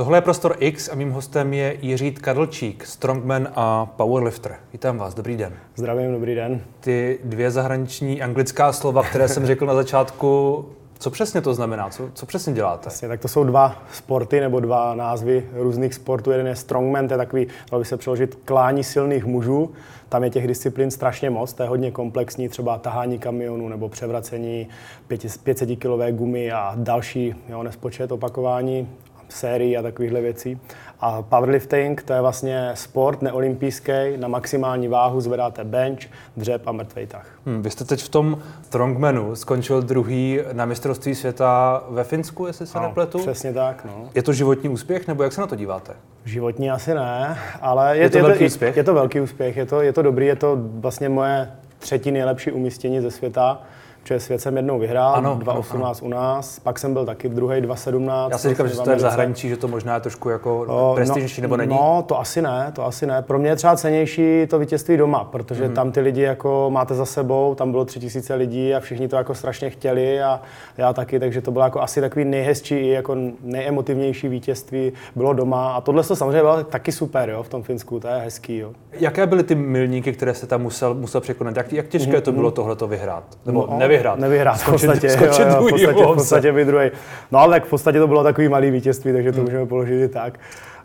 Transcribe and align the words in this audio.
Tohle 0.00 0.18
je 0.18 0.22
Prostor 0.22 0.56
X 0.58 0.88
a 0.88 0.94
mým 0.94 1.10
hostem 1.10 1.52
je 1.52 1.76
Jiří 1.82 2.12
Kadlčík, 2.12 2.86
strongman 2.86 3.48
a 3.54 3.86
powerlifter. 3.86 4.56
Vítám 4.72 4.98
vás, 4.98 5.14
dobrý 5.14 5.36
den. 5.36 5.52
Zdravím, 5.76 6.12
dobrý 6.12 6.34
den. 6.34 6.60
Ty 6.80 7.18
dvě 7.24 7.50
zahraniční 7.50 8.22
anglická 8.22 8.72
slova, 8.72 9.02
které 9.02 9.28
jsem 9.28 9.46
řekl 9.46 9.66
na 9.66 9.74
začátku, 9.74 10.64
co 10.98 11.10
přesně 11.10 11.40
to 11.40 11.54
znamená? 11.54 11.90
Co, 11.90 12.10
co 12.14 12.26
přesně 12.26 12.52
děláte? 12.52 12.84
Vlastně, 12.84 13.08
tak 13.08 13.20
to 13.20 13.28
jsou 13.28 13.44
dva 13.44 13.82
sporty 13.92 14.40
nebo 14.40 14.60
dva 14.60 14.94
názvy 14.94 15.46
různých 15.52 15.94
sportů. 15.94 16.30
Jeden 16.30 16.46
je 16.46 16.56
strongman, 16.56 17.08
to 17.08 17.14
je 17.14 17.18
takový, 17.18 17.46
dalo 17.70 17.80
by 17.80 17.84
se 17.84 17.96
přeložit, 17.96 18.38
klání 18.44 18.84
silných 18.84 19.24
mužů. 19.24 19.70
Tam 20.08 20.24
je 20.24 20.30
těch 20.30 20.46
disciplín 20.46 20.90
strašně 20.90 21.30
moc, 21.30 21.52
to 21.52 21.62
je 21.62 21.68
hodně 21.68 21.90
komplexní, 21.90 22.48
třeba 22.48 22.78
tahání 22.78 23.18
kamionů 23.18 23.68
nebo 23.68 23.88
převracení 23.88 24.68
500-kilové 25.10 26.12
gumy 26.12 26.52
a 26.52 26.72
další 26.76 27.34
jo, 27.48 27.62
nespočet 27.62 28.12
opakování 28.12 28.88
sérií 29.32 29.76
a 29.76 29.82
takovýchhle 29.82 30.20
věcí. 30.20 30.58
A 31.00 31.22
powerlifting 31.22 32.02
to 32.02 32.12
je 32.12 32.20
vlastně 32.20 32.70
sport 32.74 33.22
neolympijský, 33.22 33.92
na 34.16 34.28
maximální 34.28 34.88
váhu 34.88 35.20
zvedáte 35.20 35.64
bench, 35.64 36.00
dřep 36.36 36.66
a 36.66 36.72
mrtvej 36.72 37.06
tah. 37.06 37.26
Hmm, 37.46 37.62
vy 37.62 37.70
jste 37.70 37.84
teď 37.84 38.02
v 38.02 38.08
tom 38.08 38.38
strongmanu 38.62 39.36
skončil 39.36 39.82
druhý 39.82 40.38
na 40.52 40.64
mistrovství 40.64 41.14
světa 41.14 41.82
ve 41.90 42.04
Finsku, 42.04 42.46
jestli 42.46 42.66
se 42.66 42.78
ano, 42.78 42.88
nepletu. 42.88 43.18
Přesně 43.18 43.52
tak. 43.52 43.84
No. 43.84 44.08
Je 44.14 44.22
to 44.22 44.32
životní 44.32 44.68
úspěch, 44.68 45.08
nebo 45.08 45.22
jak 45.22 45.32
se 45.32 45.40
na 45.40 45.46
to 45.46 45.56
díváte? 45.56 45.92
Životní 46.24 46.70
asi 46.70 46.94
ne, 46.94 47.38
ale 47.60 47.96
je, 47.96 48.02
je 48.02 48.10
to 48.10 48.18
je 48.18 48.22
velký 48.22 48.38
to, 48.38 48.44
úspěch? 48.44 48.76
Je, 48.76 48.80
je 48.80 48.84
to 48.84 48.94
velký 48.94 49.20
úspěch, 49.20 49.56
je 49.56 49.66
to, 49.66 49.82
je 49.82 49.92
to 49.92 50.02
dobrý, 50.02 50.26
je 50.26 50.36
to 50.36 50.58
vlastně 50.60 51.08
moje 51.08 51.50
třetí 51.78 52.10
nejlepší 52.10 52.52
umístění 52.52 53.00
ze 53.00 53.10
světa 53.10 53.62
protože 54.02 54.20
svět 54.20 54.40
jsem 54.40 54.56
jednou 54.56 54.78
vyhrál, 54.78 55.14
ano, 55.14 55.36
2018 55.40 56.02
u 56.02 56.08
nás, 56.08 56.58
pak 56.58 56.78
jsem 56.78 56.92
byl 56.92 57.06
taky 57.06 57.28
druhý 57.28 57.60
2017. 57.60 58.30
Já 58.30 58.38
si 58.38 58.48
říkám, 58.48 58.68
že 58.68 58.76
to 58.76 58.90
je 58.90 58.96
v 58.96 59.00
zahraničí, 59.00 59.48
že 59.48 59.56
to 59.56 59.68
možná 59.68 59.94
je 59.94 60.00
trošku 60.00 60.28
jako 60.28 60.64
no, 60.68 60.94
prestižnější, 60.94 61.40
nebo 61.42 61.56
není? 61.56 61.74
No, 61.74 62.04
to 62.06 62.20
asi 62.20 62.42
ne, 62.42 62.72
to 62.74 62.86
asi 62.86 63.06
ne. 63.06 63.22
Pro 63.22 63.38
mě 63.38 63.50
je 63.50 63.56
třeba 63.56 63.76
cenější 63.76 64.46
to 64.46 64.58
vítězství 64.58 64.96
doma, 64.96 65.24
protože 65.24 65.68
mm. 65.68 65.74
tam 65.74 65.92
ty 65.92 66.00
lidi 66.00 66.22
jako 66.22 66.70
máte 66.72 66.94
za 66.94 67.06
sebou, 67.06 67.54
tam 67.54 67.70
bylo 67.70 67.84
tři 67.84 68.00
tisíce 68.00 68.34
lidí 68.34 68.74
a 68.74 68.80
všichni 68.80 69.08
to 69.08 69.16
jako 69.16 69.34
strašně 69.34 69.70
chtěli 69.70 70.22
a 70.22 70.40
já 70.78 70.92
taky, 70.92 71.20
takže 71.20 71.40
to 71.40 71.50
bylo 71.50 71.64
jako 71.64 71.80
asi 71.80 72.00
takový 72.00 72.24
nejhezčí 72.24 72.74
i 72.74 72.88
jako 72.88 73.16
nejemotivnější 73.42 74.28
vítězství 74.28 74.92
bylo 75.16 75.32
doma 75.32 75.72
a 75.72 75.80
tohle 75.80 76.02
to 76.02 76.16
samozřejmě 76.16 76.40
bylo 76.40 76.64
taky 76.64 76.92
super, 76.92 77.30
jo, 77.30 77.42
v 77.42 77.48
tom 77.48 77.62
Finsku, 77.62 78.00
to 78.00 78.08
je 78.08 78.14
hezký, 78.14 78.58
jo. 78.58 78.72
Jaké 78.92 79.26
byly 79.26 79.42
ty 79.42 79.54
milníky, 79.54 80.12
které 80.12 80.34
jste 80.34 80.46
tam 80.46 80.62
musel, 80.62 80.94
musel 80.94 81.20
překonat? 81.20 81.56
Jak, 81.56 81.72
jak 81.72 81.88
těžké 81.88 82.16
mm. 82.16 82.22
to 82.22 82.32
bylo 82.32 82.50
tohle 82.50 82.76
to 82.76 82.86
vyhrát? 82.86 83.24
Nebo 83.46 83.68
no, 83.70 83.78
nevyhrát? 83.90 84.18
Nevyhrát, 84.18 84.60
v 84.62 84.70
podstatě, 84.70 85.10
skočit, 85.10 85.46
jo, 85.46 85.54
jo, 85.54 85.66
v 85.66 85.70
podstatě, 85.70 86.02
v 86.02 86.14
podstatě 86.14 86.52
by 86.52 86.64
druhý. 86.64 86.90
No 87.32 87.38
ale 87.38 87.56
tak 87.56 87.64
v 87.64 87.70
podstatě 87.70 87.98
to 87.98 88.06
bylo 88.06 88.22
takový 88.22 88.48
malý 88.48 88.70
vítězství, 88.70 89.12
takže 89.12 89.32
to 89.32 89.36
hmm. 89.36 89.44
můžeme 89.44 89.66
položit 89.66 90.04
i 90.04 90.08
tak. 90.08 90.38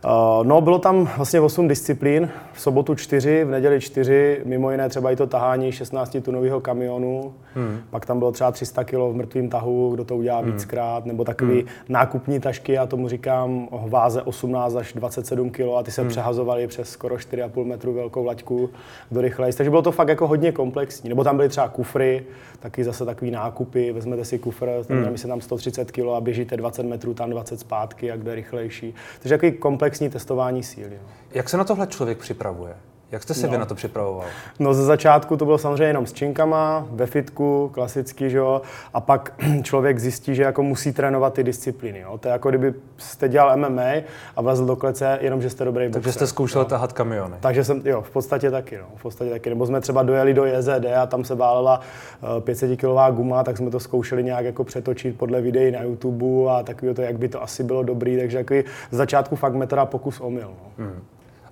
Uh, 0.06 0.48
no, 0.48 0.61
bylo 0.61 0.80
tam 0.80 1.09
vlastně 1.17 1.42
8 1.42 1.67
disciplín, 1.67 2.30
v 2.53 2.61
sobotu 2.61 2.95
4, 2.95 3.44
v 3.44 3.50
neděli 3.50 3.81
4, 3.81 4.42
mimo 4.45 4.72
jiné 4.72 4.89
třeba 4.89 5.11
i 5.11 5.16
to 5.16 5.28
tahání 5.28 5.72
16 5.72 6.17
tunového 6.22 6.61
kamionu, 6.61 7.34
hmm. 7.56 7.80
pak 7.89 8.06
tam 8.06 8.20
bylo 8.20 8.31
třeba 8.31 8.52
300 8.52 8.83
kg 8.83 8.94
v 8.94 9.14
mrtvém 9.16 9.50
tahu, 9.50 9.92
kdo 9.94 10.03
to 10.06 10.16
udělá 10.17 10.39
hmm. 10.39 10.52
víckrát, 10.52 11.06
nebo 11.06 11.23
takový 11.23 11.59
hmm. 11.59 11.67
nákupní 11.89 12.39
tašky, 12.39 12.72
já 12.73 12.86
tomu 12.86 13.09
říkám 13.09 13.67
váze 13.72 14.22
18 14.22 14.76
až 14.76 14.94
27 14.94 15.50
kg 15.50 15.61
a 15.78 15.83
ty 15.83 15.92
se 15.92 16.02
hmm. 16.02 16.09
přehazovaly 16.09 16.67
přes 16.67 16.89
skoro 16.89 17.16
4,5 17.16 17.66
metru 17.66 17.94
velkou 17.94 18.26
laťku, 18.26 18.70
kdo 19.09 19.22
rychleji. 19.22 19.53
Takže 19.53 19.70
bylo 19.70 19.81
to 19.81 19.92
fakt 19.92 20.08
jako 20.08 20.28
hodně 20.28 20.52
komplexní. 20.52 21.09
Nebo 21.09 21.23
tam 21.23 21.36
byly 21.36 21.50
třeba 21.50 21.67
kufry, 21.67 22.23
taky 22.59 22.83
zase 22.83 23.06
takový 23.06 23.31
nákupy, 23.31 23.92
vezmete 23.92 24.26
si 24.26 24.39
kufr, 24.39 24.70
hmm. 24.89 25.16
tam 25.28 25.42
130 25.42 25.92
kg 25.92 26.00
a 26.16 26.22
běžíte 26.22 26.58
20 26.58 26.83
metrů, 26.83 27.14
tam 27.14 27.30
20 27.30 27.59
zpátky, 27.59 28.06
jak 28.06 28.23
jde 28.23 28.36
rychlejší. 28.36 28.94
Takže 29.20 29.38
takový 29.38 29.52
komplexní 29.96 30.10
testování 30.10 30.64
síly. 30.64 31.00
No. 31.02 31.08
Jak 31.32 31.50
se 31.50 31.58
na 31.58 31.64
tohle 31.64 31.88
člověk 31.88 32.18
připravuje? 32.18 32.76
Jak 33.11 33.23
jste 33.23 33.34
se 33.34 33.48
no. 33.48 33.52
vy 33.52 33.58
na 33.58 33.66
to 33.66 33.75
připravoval? 33.75 34.25
No 34.59 34.73
ze 34.73 34.86
začátku 34.86 35.38
to 35.38 35.45
bylo 35.45 35.58
samozřejmě 35.58 35.84
jenom 35.84 36.06
s 36.06 36.14
činkama, 36.14 36.88
ve 36.92 37.05
fitku, 37.05 37.70
klasicky, 37.73 38.30
že 38.30 38.38
jo, 38.38 38.61
a 38.93 39.02
pak 39.02 39.33
člověk 39.64 39.99
zjistí, 39.99 40.36
že 40.36 40.43
jako 40.43 40.64
musí 40.64 40.93
trénovat 40.93 41.33
ty 41.33 41.43
disciplíny, 41.43 41.99
jo. 41.99 42.17
To 42.17 42.27
je 42.27 42.32
jako 42.32 42.49
kdyby 42.49 42.73
jste 42.98 43.30
dělal 43.30 43.58
MMA 43.58 43.92
a 44.36 44.42
vlezl 44.42 44.66
do 44.66 44.76
klece, 44.76 45.20
jenom 45.21 45.42
že 45.42 45.49
jste 45.49 45.66
dobrý 45.66 45.92
Takže 45.92 46.11
jste 46.11 46.27
zkoušel 46.27 46.61
jo. 46.61 46.66
tahat 46.66 46.93
kamiony. 46.93 47.36
Takže 47.39 47.64
jsem, 47.64 47.82
jo, 47.86 48.02
v 48.02 48.10
podstatě 48.10 48.52
taky, 48.52 48.77
no, 48.77 48.86
v 48.95 49.02
podstatě 49.02 49.32
taky. 49.32 49.49
Nebo 49.49 49.66
jsme 49.66 49.82
třeba 49.82 50.04
dojeli 50.04 50.33
do 50.33 50.45
JZD 50.45 50.86
a 51.02 51.05
tam 51.05 51.23
se 51.23 51.36
válela 51.36 51.82
500 52.39 52.83
eh, 52.83 53.11
guma, 53.11 53.43
tak 53.43 53.58
jsme 53.58 53.72
to 53.72 53.80
zkoušeli 53.80 54.23
nějak 54.23 54.45
jako 54.45 54.64
přetočit 54.64 55.17
podle 55.17 55.42
videí 55.42 55.72
na 55.72 55.82
YouTube 55.82 56.52
a 56.52 56.64
takový 56.64 56.93
to, 56.93 57.02
jak 57.02 57.17
by 57.17 57.27
to 57.27 57.43
asi 57.43 57.64
bylo 57.64 57.83
dobrý, 57.83 58.17
takže 58.17 58.37
jako 58.37 58.54
z 58.92 58.95
začátku 58.98 59.36
fakt 59.36 59.54
metoda 59.54 59.86
pokus 59.86 60.20
omyl. 60.20 60.48
No. 60.48 60.86
Hmm. 60.86 61.02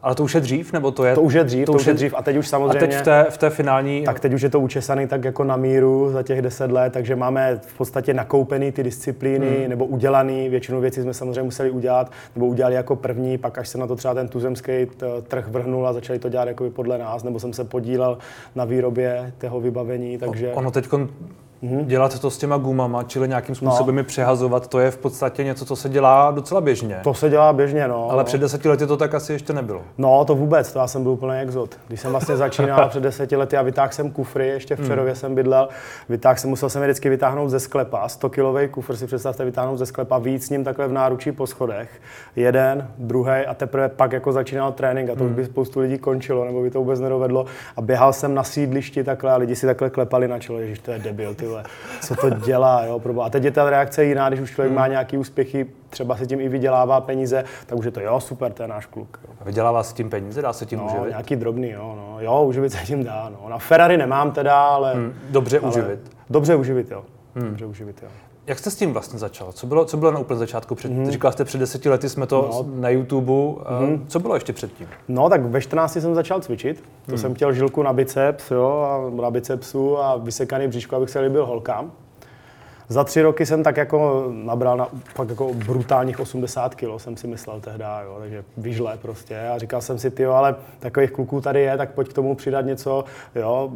Ale 0.03 0.15
to 0.15 0.23
už 0.23 0.35
je 0.35 0.41
dřív, 0.41 0.73
nebo 0.73 0.91
to 0.91 1.05
je? 1.05 1.15
To 1.15 1.21
už 1.21 1.33
je 1.33 1.43
dřív, 1.43 1.65
to, 1.65 1.71
to 1.71 1.77
už 1.77 1.85
je 1.85 1.93
dřív 1.93 2.13
a 2.17 2.21
teď 2.21 2.37
už 2.37 2.47
samozřejmě... 2.47 2.77
A 2.77 2.81
teď 2.81 2.95
v 2.95 3.01
té, 3.01 3.25
v 3.29 3.37
té 3.37 3.49
finální... 3.49 4.03
Tak 4.03 4.19
teď 4.19 4.33
už 4.33 4.41
je 4.41 4.49
to 4.49 4.59
učesaný 4.59 5.07
tak 5.07 5.23
jako 5.23 5.43
na 5.43 5.55
míru 5.55 6.09
za 6.11 6.23
těch 6.23 6.41
deset 6.41 6.71
let, 6.71 6.93
takže 6.93 7.15
máme 7.15 7.59
v 7.61 7.77
podstatě 7.77 8.13
nakoupený 8.13 8.71
ty 8.71 8.83
disciplíny 8.83 9.59
hmm. 9.59 9.69
nebo 9.69 9.85
udělaný, 9.85 10.49
většinu 10.49 10.81
věcí 10.81 11.01
jsme 11.01 11.13
samozřejmě 11.13 11.43
museli 11.43 11.71
udělat, 11.71 12.11
nebo 12.35 12.47
udělali 12.47 12.75
jako 12.75 12.95
první, 12.95 13.37
pak 13.37 13.57
až 13.57 13.69
se 13.69 13.77
na 13.77 13.87
to 13.87 13.95
třeba 13.95 14.13
ten 14.13 14.27
tuzemský 14.27 14.71
trh 15.27 15.47
vrhnul 15.47 15.87
a 15.87 15.93
začali 15.93 16.19
to 16.19 16.29
dělat 16.29 16.47
jako 16.47 16.69
podle 16.69 16.97
nás, 16.97 17.23
nebo 17.23 17.39
jsem 17.39 17.53
se 17.53 17.63
podílel 17.63 18.17
na 18.55 18.65
výrobě 18.65 19.33
toho 19.37 19.59
vybavení, 19.59 20.17
takže... 20.17 20.51
Ono 20.53 20.71
teď 20.71 20.87
mm-hmm. 21.63 21.85
dělat 21.85 22.19
to 22.19 22.29
s 22.29 22.37
těma 22.37 22.57
gumama, 22.57 23.03
čili 23.03 23.27
nějakým 23.27 23.55
způsobem 23.55 23.95
no. 23.95 23.99
je 23.99 24.03
přehazovat, 24.03 24.67
to 24.67 24.79
je 24.79 24.91
v 24.91 24.97
podstatě 24.97 25.43
něco, 25.43 25.65
co 25.65 25.75
se 25.75 25.89
dělá 25.89 26.31
docela 26.31 26.61
běžně. 26.61 26.99
To 27.03 27.13
se 27.13 27.29
dělá 27.29 27.53
běžně, 27.53 27.87
no. 27.87 28.11
Ale 28.11 28.23
no. 28.23 28.25
před 28.25 28.41
deseti 28.41 28.69
lety 28.69 28.87
to 28.87 28.97
tak 28.97 29.13
asi 29.13 29.33
ještě 29.33 29.53
nebylo. 29.53 29.81
No, 29.97 30.25
to 30.25 30.35
vůbec, 30.35 30.73
to 30.73 30.79
já 30.79 30.87
jsem 30.87 31.03
byl 31.03 31.11
úplný 31.11 31.39
exot. 31.39 31.75
Když 31.87 31.99
jsem 31.99 32.11
vlastně 32.11 32.37
začínal 32.37 32.87
před 32.89 33.03
deseti 33.03 33.35
lety 33.35 33.57
a 33.57 33.61
vytáhl 33.61 33.91
jsem 33.91 34.11
kufry, 34.11 34.47
ještě 34.47 34.75
v 34.75 34.79
hmm. 34.79 34.87
Přerově 34.87 35.13
mm. 35.13 35.15
jsem 35.15 35.35
bydlel, 35.35 35.69
vytáhl 36.09 36.39
jsem, 36.39 36.49
musel 36.49 36.69
jsem 36.69 36.81
je 36.81 36.87
vždycky 36.87 37.09
vytáhnout 37.09 37.49
ze 37.49 37.59
sklepa, 37.59 38.09
100 38.09 38.29
kilový 38.29 38.67
kufr 38.67 38.95
si 38.95 39.07
představte 39.07 39.45
vytáhnout 39.45 39.77
ze 39.77 39.85
sklepa, 39.85 40.17
víc 40.17 40.45
s 40.45 40.49
ním 40.49 40.63
takhle 40.63 40.87
v 40.87 40.91
náručí 40.91 41.31
po 41.31 41.47
schodech. 41.47 41.89
Jeden, 42.35 42.87
druhý 42.97 43.45
a 43.47 43.53
teprve 43.53 43.89
pak 43.89 44.11
jako 44.11 44.31
začínal 44.31 44.71
trénink 44.71 45.09
a 45.09 45.15
to 45.15 45.23
mm. 45.23 45.25
už 45.25 45.29
hmm. 45.29 45.35
by 45.35 45.45
spoustu 45.45 45.79
lidí 45.79 45.97
končilo, 45.97 46.45
nebo 46.45 46.61
by 46.61 46.71
to 46.71 46.79
vůbec 46.79 46.99
nedovedlo. 46.99 47.45
A 47.75 47.81
běhal 47.81 48.13
jsem 48.13 48.35
na 48.35 48.43
sídlišti 48.43 49.03
takhle 49.03 49.31
a 49.31 49.35
lidi 49.35 49.55
si 49.55 49.65
takhle 49.65 49.89
klepali 49.89 50.27
na 50.27 50.39
čelo, 50.39 50.61
že 50.61 50.81
to 50.81 50.91
je 50.91 50.99
debil, 50.99 51.35
ty 51.35 51.52
co 52.01 52.15
to 52.15 52.29
dělá. 52.29 52.85
Jo, 52.85 53.01
a 53.21 53.29
teď 53.29 53.43
je 53.43 53.51
ta 53.51 53.69
reakce 53.69 54.05
jiná, 54.05 54.29
když 54.29 54.39
už 54.39 54.51
člověk 54.51 54.71
hmm. 54.71 54.79
má 54.79 54.87
nějaký 54.87 55.17
úspěchy, 55.17 55.65
třeba 55.89 56.17
se 56.17 56.25
tím 56.25 56.41
i 56.41 56.49
vydělává 56.49 57.01
peníze, 57.01 57.43
tak 57.65 57.77
už 57.77 57.85
je 57.85 57.91
to 57.91 57.99
jo, 57.99 58.19
super, 58.19 58.51
to 58.51 58.63
je 58.63 58.67
náš 58.67 58.85
kluk. 58.85 59.19
Jo. 59.27 59.33
A 59.41 59.43
vydělává 59.43 59.83
se 59.83 59.93
tím 59.93 60.09
peníze, 60.09 60.41
dá 60.41 60.53
se 60.53 60.65
tím 60.65 60.79
no, 60.79 60.85
uživit? 60.85 61.09
nějaký 61.09 61.35
drobný, 61.35 61.69
jo, 61.69 61.95
no. 61.97 62.17
Jo, 62.19 62.43
uživit 62.43 62.71
se 62.71 62.85
tím 62.85 63.03
dá, 63.03 63.31
no. 63.41 63.49
Na 63.49 63.57
Ferrari 63.57 63.97
nemám 63.97 64.31
teda, 64.31 64.65
ale... 64.65 64.93
Hmm, 64.93 65.13
dobře 65.29 65.59
ale, 65.59 65.69
uživit. 65.69 65.99
Dobře 66.29 66.55
uživit, 66.55 66.91
jo. 66.91 67.03
Hmm. 67.35 67.47
Dobře 67.49 67.65
uživit, 67.65 68.03
jo. 68.03 68.09
Jak 68.47 68.59
jste 68.59 68.71
s 68.71 68.75
tím 68.75 68.93
vlastně 68.93 69.19
začal? 69.19 69.51
Co 69.51 69.67
bylo, 69.67 69.85
co 69.85 69.97
bylo 69.97 70.11
na 70.11 70.19
úplně 70.19 70.37
začátku? 70.37 70.75
Před, 70.75 70.91
mm. 70.91 71.11
Říkal 71.11 71.31
jste 71.31 71.45
před 71.45 71.57
deseti 71.57 71.89
lety 71.89 72.09
jsme 72.09 72.27
to 72.27 72.49
no. 72.51 72.65
na 72.81 72.89
YouTube. 72.89 73.33
Mm. 73.79 74.05
Co 74.07 74.19
bylo 74.19 74.33
ještě 74.33 74.53
předtím? 74.53 74.87
No 75.07 75.29
tak 75.29 75.45
ve 75.45 75.61
14 75.61 75.93
jsem 75.93 76.15
začal 76.15 76.41
cvičit. 76.41 76.83
To 77.05 77.11
mm. 77.11 77.17
jsem 77.17 77.33
chtěl 77.33 77.53
žilku 77.53 77.83
na 77.83 77.93
biceps, 77.93 78.51
jo, 78.51 78.87
a 78.89 79.21
na 79.21 79.31
bicepsu 79.31 79.97
a 79.97 80.15
vysekaný 80.15 80.67
bříško, 80.67 80.95
abych 80.95 81.09
se 81.09 81.19
líbil 81.19 81.45
holkám. 81.45 81.91
Za 82.87 83.03
tři 83.03 83.21
roky 83.21 83.45
jsem 83.45 83.63
tak 83.63 83.77
jako 83.77 84.27
nabral 84.31 84.77
na 84.77 84.87
fakt 85.15 85.29
jako 85.29 85.53
brutálních 85.53 86.19
80 86.19 86.75
kg, 86.75 86.85
jsem 86.97 87.17
si 87.17 87.27
myslel 87.27 87.61
tehdy, 87.61 87.83
jo, 88.05 88.17
takže 88.19 88.43
vyžle 88.57 88.97
prostě. 89.01 89.39
A 89.39 89.57
říkal 89.57 89.81
jsem 89.81 89.99
si, 89.99 90.11
ty 90.11 90.25
ale 90.25 90.55
takových 90.79 91.11
kluků 91.11 91.41
tady 91.41 91.61
je, 91.61 91.77
tak 91.77 91.91
pojď 91.91 92.09
k 92.09 92.13
tomu 92.13 92.35
přidat 92.35 92.61
něco, 92.61 93.05
jo, 93.35 93.71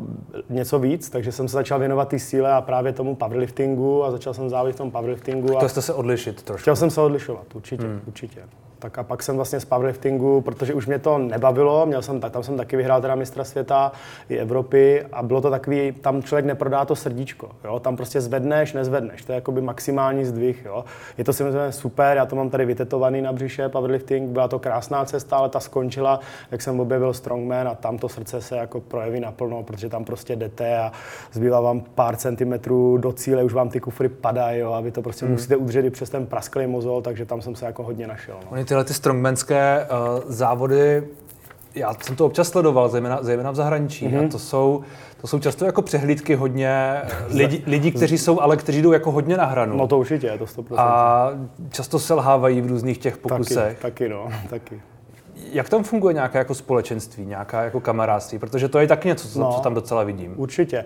něco 0.50 0.80
víc. 0.80 1.10
Takže 1.10 1.32
jsem 1.32 1.48
se 1.48 1.54
začal 1.54 1.80
věnovat 1.80 2.10
té 2.10 2.20
síle 2.20 2.54
a 2.54 2.62
právě 2.62 2.94
tomu 2.94 3.16
powerliftingu 3.16 4.04
a 4.04 4.12
začal 4.12 4.34
jsem 4.34 4.50
závidět 4.50 4.76
v 4.76 4.78
tom 4.78 4.92
powerliftingu. 4.92 5.56
Chtěl 5.56 5.70
jste 5.70 5.82
se 5.82 5.94
odlišit 5.94 6.44
trošku? 6.44 6.62
Chtěl 6.62 6.76
jsem 6.76 6.90
se 6.90 7.02
odlišovat, 7.02 7.56
určitě, 7.56 7.84
hmm. 7.84 8.02
určitě. 8.08 8.42
Tak 8.80 8.98
a 8.98 9.04
pak 9.04 9.24
jsem 9.24 9.36
vlastně 9.36 9.60
z 9.60 9.66
powerliftingu, 9.66 10.42
protože 10.42 10.74
už 10.74 10.88
mě 10.88 11.00
to 11.00 11.18
nebavilo, 11.18 11.86
měl 11.86 12.02
jsem, 12.02 12.20
tam 12.20 12.44
jsem 12.44 12.58
taky 12.58 12.78
vyhrál 12.78 13.02
teda 13.02 13.16
mistra 13.16 13.44
světa 13.44 13.92
i 14.30 14.38
Evropy 14.38 15.06
a 15.12 15.24
bylo 15.24 15.42
to 15.42 15.50
takový, 15.50 15.92
tam 15.92 16.24
člověk 16.24 16.46
neprodá 16.46 16.86
to 16.86 16.96
srdíčko, 16.96 17.50
jo? 17.64 17.80
tam 17.80 17.98
prostě 17.98 18.22
zvedneš, 18.22 18.74
nezvedneš, 18.74 19.26
to 19.26 19.32
je 19.32 19.36
jakoby 19.36 19.62
maximální 19.62 20.26
zdvih, 20.26 20.66
jo? 20.66 20.86
je 21.18 21.24
to 21.24 21.34
samozřejmě 21.34 21.72
super, 21.72 22.18
já 22.18 22.26
to 22.26 22.36
mám 22.36 22.50
tady 22.50 22.66
vytetovaný 22.66 23.22
na 23.22 23.34
břiše, 23.34 23.70
powerlifting, 23.70 24.30
byla 24.30 24.48
to 24.48 24.60
krásná 24.60 25.06
cesta, 25.06 25.38
ale 25.38 25.50
ta 25.50 25.60
skončila, 25.60 26.20
jak 26.52 26.62
jsem 26.62 26.80
objevil 26.80 27.14
strongman 27.14 27.68
a 27.68 27.76
tam 27.76 27.98
to 27.98 28.10
srdce 28.10 28.42
se 28.42 28.58
jako 28.58 28.82
projeví 28.82 29.20
naplno, 29.20 29.64
protože 29.64 29.90
tam 29.90 30.06
prostě 30.06 30.36
jdete 30.36 30.78
a 30.78 30.92
zbývá 31.32 31.62
vám 31.62 31.82
pár 31.96 32.16
centimetrů 32.16 32.98
do 32.98 33.12
cíle, 33.12 33.44
už 33.44 33.54
vám 33.54 33.70
ty 33.70 33.80
kufry 33.80 34.10
padají, 34.10 34.60
jo? 34.60 34.74
a 34.74 34.82
vy 34.82 34.92
to 34.92 35.02
prostě 35.02 35.26
hmm. 35.26 35.34
musíte 35.34 35.56
udržet 35.56 35.86
i 35.86 35.90
přes 35.90 36.10
ten 36.10 36.26
prasklý 36.26 36.68
mozol, 36.68 37.02
takže 37.02 37.26
tam 37.26 37.42
jsem 37.42 37.56
se 37.56 37.66
jako 37.66 37.84
hodně 37.84 38.08
našel. 38.08 38.36
No 38.52 38.58
tyhle 38.68 38.84
ty 38.84 38.94
strongmanské 38.94 39.88
uh, 39.90 40.24
závody 40.28 41.04
já 41.78 41.94
jsem 42.02 42.16
to 42.16 42.26
občas 42.26 42.50
sledoval, 42.50 42.90
zejména, 42.90 43.20
zejména 43.22 43.52
v 43.52 43.56
zahraničí, 43.56 44.08
mm-hmm. 44.08 44.26
a 44.26 44.30
to 44.30 44.40
jsou, 44.40 44.84
to 45.22 45.28
jsou 45.28 45.40
často 45.40 45.66
jako 45.66 45.82
přehlídky 45.82 46.36
hodně 46.36 47.02
lidí, 47.30 47.64
lidí, 47.68 47.92
kteří 47.92 48.18
jsou, 48.18 48.42
ale 48.42 48.58
kteří 48.58 48.82
jdou 48.82 48.92
jako 48.92 49.12
hodně 49.12 49.38
na 49.38 49.46
hranu. 49.46 49.78
No 49.78 49.88
to 49.88 49.98
určitě, 49.98 50.38
to 50.38 50.46
100%. 50.46 50.76
A 50.78 51.30
často 51.72 52.00
selhávají 52.00 52.62
v 52.62 52.68
různých 52.68 52.98
těch 52.98 53.18
pokusech. 53.18 53.80
Taky, 53.80 53.82
taky 53.82 54.10
no, 54.10 54.30
taky. 54.50 54.82
Jak 55.52 55.70
tam 55.70 55.84
funguje 55.84 56.14
nějaké 56.14 56.38
jako 56.38 56.56
společenství, 56.56 57.26
nějaká 57.26 57.64
jako 57.64 57.80
kamarádství? 57.80 58.40
Protože 58.40 58.68
to 58.68 58.80
je 58.80 58.88
tak 58.88 59.06
něco, 59.06 59.28
co, 59.28 59.40
no, 59.40 59.54
co 59.54 59.62
tam 59.62 59.74
docela 59.74 60.04
vidím. 60.04 60.34
Určitě. 60.38 60.86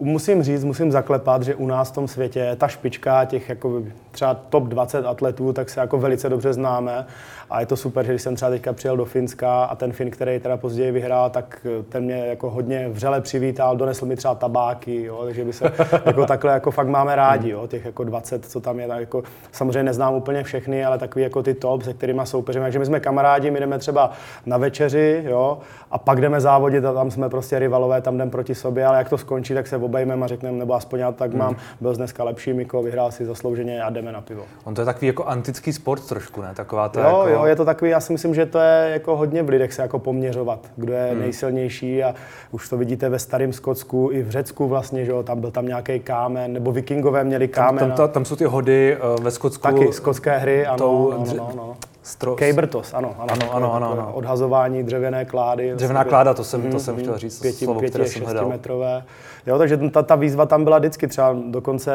Musím 0.00 0.42
říct, 0.42 0.64
musím 0.64 0.92
zaklepat, 0.92 1.42
že 1.42 1.54
u 1.54 1.66
nás 1.66 1.90
v 1.90 1.94
tom 1.94 2.08
světě 2.08 2.56
ta 2.58 2.68
špička 2.68 3.24
těch 3.24 3.48
jako 3.48 3.82
třeba 4.10 4.34
top 4.34 4.64
20 4.64 5.06
atletů, 5.06 5.52
tak 5.52 5.70
se 5.70 5.80
jako 5.80 5.98
velice 5.98 6.28
dobře 6.28 6.52
známe. 6.52 7.06
A 7.50 7.60
je 7.60 7.66
to 7.66 7.76
super, 7.76 8.06
že 8.06 8.12
když 8.12 8.22
jsem 8.22 8.36
třeba 8.36 8.50
teďka 8.50 8.72
přijel 8.72 8.96
do 8.96 9.04
Finska 9.04 9.64
a 9.64 9.76
ten 9.76 9.92
Fin, 9.92 10.10
který 10.10 10.40
teda 10.40 10.56
později 10.56 10.92
vyhrál, 10.92 11.30
tak 11.30 11.66
ten 11.88 12.04
mě 12.04 12.26
jako 12.26 12.50
hodně 12.50 12.88
vřele 12.88 13.20
přivítal, 13.20 13.76
donesl 13.76 14.06
mi 14.06 14.16
třeba 14.16 14.34
tabáky, 14.34 15.02
jo, 15.02 15.20
takže 15.24 15.44
by 15.44 15.52
se 15.52 15.72
jako 16.06 16.26
takhle 16.26 16.52
jako 16.52 16.70
fakt 16.70 16.88
máme 16.88 17.16
rádi, 17.16 17.50
jo, 17.50 17.66
těch 17.66 17.84
jako 17.84 18.04
20, 18.04 18.44
co 18.44 18.60
tam 18.60 18.80
je, 18.80 18.88
tak 18.88 19.00
jako 19.00 19.22
samozřejmě 19.52 19.82
neznám 19.82 20.14
úplně 20.14 20.42
všechny, 20.42 20.84
ale 20.84 20.98
takový 20.98 21.22
jako 21.22 21.42
ty 21.42 21.54
top, 21.54 21.82
se 21.82 21.94
kterými 21.94 22.20
soupeříme. 22.24 22.64
Takže 22.64 22.78
my 22.78 22.86
jsme 22.86 23.00
kamarádi, 23.00 23.50
my 23.50 23.60
jdeme 23.60 23.78
třeba 23.78 23.97
na 24.46 24.56
večeři, 24.56 25.24
jo, 25.28 25.58
a 25.90 25.98
pak 25.98 26.20
jdeme 26.20 26.40
závodit 26.40 26.84
a 26.84 26.92
tam 26.92 27.10
jsme 27.10 27.28
prostě 27.28 27.58
rivalové, 27.58 28.00
tam 28.00 28.18
jdeme 28.18 28.30
proti 28.30 28.54
sobě, 28.54 28.86
ale 28.86 28.98
jak 28.98 29.08
to 29.08 29.18
skončí, 29.18 29.54
tak 29.54 29.66
se 29.66 29.76
obejmeme 29.76 30.24
a 30.24 30.28
řekneme, 30.28 30.58
nebo 30.58 30.74
aspoň 30.74 31.00
já 31.00 31.12
tak 31.12 31.34
mám, 31.34 31.56
byl 31.80 31.94
dneska 31.94 32.24
lepší 32.24 32.52
Miko, 32.52 32.82
vyhrál 32.82 33.12
si 33.12 33.26
zaslouženě 33.26 33.82
a 33.82 33.90
jdeme 33.90 34.12
na 34.12 34.20
pivo. 34.20 34.42
On 34.64 34.74
to 34.74 34.80
je 34.80 34.84
takový 34.84 35.06
jako 35.06 35.24
antický 35.24 35.72
sport 35.72 36.08
trošku, 36.08 36.42
ne? 36.42 36.50
Taková 36.54 36.88
to 36.88 37.00
jo, 37.00 37.06
jako... 37.06 37.28
jo, 37.28 37.44
je 37.44 37.56
to 37.56 37.64
takový, 37.64 37.90
já 37.90 38.00
si 38.00 38.12
myslím, 38.12 38.34
že 38.34 38.46
to 38.46 38.58
je 38.58 38.90
jako 38.92 39.16
hodně 39.16 39.42
v 39.42 39.48
lidech 39.48 39.72
se 39.72 39.82
jako 39.82 39.98
poměřovat, 39.98 40.60
kdo 40.76 40.92
je 40.92 41.10
hmm. 41.10 41.20
nejsilnější 41.20 42.04
a 42.04 42.14
už 42.50 42.68
to 42.68 42.76
vidíte 42.76 43.08
ve 43.08 43.18
starém 43.18 43.52
Skotsku 43.52 44.08
i 44.12 44.22
v 44.22 44.30
Řecku 44.30 44.68
vlastně, 44.68 45.04
že 45.04 45.10
jo, 45.10 45.22
tam 45.22 45.40
byl 45.40 45.50
tam 45.50 45.66
nějaký 45.66 46.00
kámen, 46.00 46.52
nebo 46.52 46.72
vikingové 46.72 47.24
měli 47.24 47.48
kámen. 47.48 47.78
Tam, 47.88 47.96
tam, 47.96 48.08
tam 48.08 48.24
jsou 48.24 48.36
ty 48.36 48.44
hody 48.44 48.96
uh, 49.16 49.24
ve 49.24 49.30
Skotsku. 49.30 49.62
Taky 49.62 49.92
skotské 49.92 50.38
hry, 50.38 50.66
ano, 50.66 50.78
tou, 50.78 51.14
no, 51.18 51.24
no, 51.26 51.34
no, 51.36 51.50
no. 51.56 51.76
Stro... 52.02 52.36
Cabertos, 52.36 52.94
ano, 52.94 53.14
ano, 53.18 53.32
ano, 53.32 53.54
ano, 53.54 53.74
ano, 53.74 53.92
ano. 53.92 54.10
Odhazování 54.14 54.82
dřevěné 54.82 55.24
klády. 55.24 55.72
Dřevěná 55.74 56.04
kláda, 56.04 56.34
to 56.34 56.44
jsem, 56.44 56.70
to 56.70 56.78
jsem 56.78 56.94
mhm, 56.94 57.02
chtěl 57.02 57.18
říct, 57.18 57.40
pěti, 57.40 57.64
slovo, 57.64 57.80
pěti, 57.80 57.90
které 57.90 58.08
jsem 58.08 58.22
hledal. 58.22 58.48
metrové. 58.48 59.04
Jo, 59.46 59.58
takže 59.58 59.76
ta, 59.76 60.02
ta 60.02 60.14
výzva 60.14 60.46
tam 60.46 60.64
byla 60.64 60.78
vždycky, 60.78 61.08
třeba 61.08 61.36
dokonce 61.46 61.92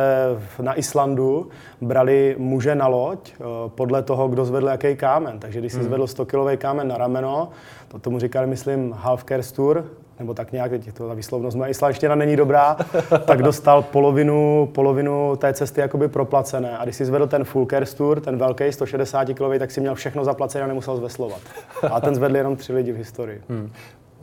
na 0.61 0.73
Islandu 0.79 1.49
brali 1.81 2.35
muže 2.39 2.75
na 2.75 2.87
loď 2.87 3.33
eh, 3.33 3.43
podle 3.67 4.03
toho, 4.03 4.27
kdo 4.27 4.45
zvedl 4.45 4.67
jaký 4.67 4.95
kámen. 4.95 5.39
Takže 5.39 5.59
když 5.59 5.71
si 5.71 5.77
hmm. 5.77 5.87
zvedl 5.87 6.07
100 6.07 6.25
kilový 6.25 6.57
kámen 6.57 6.87
na 6.87 6.97
rameno, 6.97 7.49
to 7.87 7.99
tomu 7.99 8.19
říkali, 8.19 8.47
myslím, 8.47 8.91
half 8.97 9.23
kerstur, 9.23 9.85
nebo 10.19 10.33
tak 10.33 10.51
nějak, 10.51 10.71
teď 10.71 10.93
to 10.93 11.07
ta 11.07 11.13
výslovnost 11.13 11.57
moje 11.57 11.69
islandština 11.69 12.15
není 12.15 12.35
dobrá, 12.35 12.77
tak 13.25 13.43
dostal 13.43 13.81
polovinu, 13.81 14.69
polovinu 14.73 15.35
té 15.35 15.53
cesty 15.53 15.81
jakoby 15.81 16.07
proplacené. 16.07 16.77
A 16.77 16.83
když 16.83 16.95
si 16.95 17.05
zvedl 17.05 17.27
ten 17.27 17.43
full 17.43 17.67
tour, 17.97 18.19
ten 18.19 18.37
velký 18.37 18.71
160 18.71 19.27
kg, 19.27 19.59
tak 19.59 19.71
si 19.71 19.81
měl 19.81 19.95
všechno 19.95 20.25
zaplacené 20.25 20.63
a 20.63 20.67
nemusel 20.67 20.97
zveslovat. 20.97 21.39
A 21.91 22.01
ten 22.01 22.15
zvedli 22.15 22.39
jenom 22.39 22.55
tři 22.55 22.73
lidi 22.73 22.91
v 22.91 22.97
historii. 22.97 23.41
Hmm. 23.49 23.71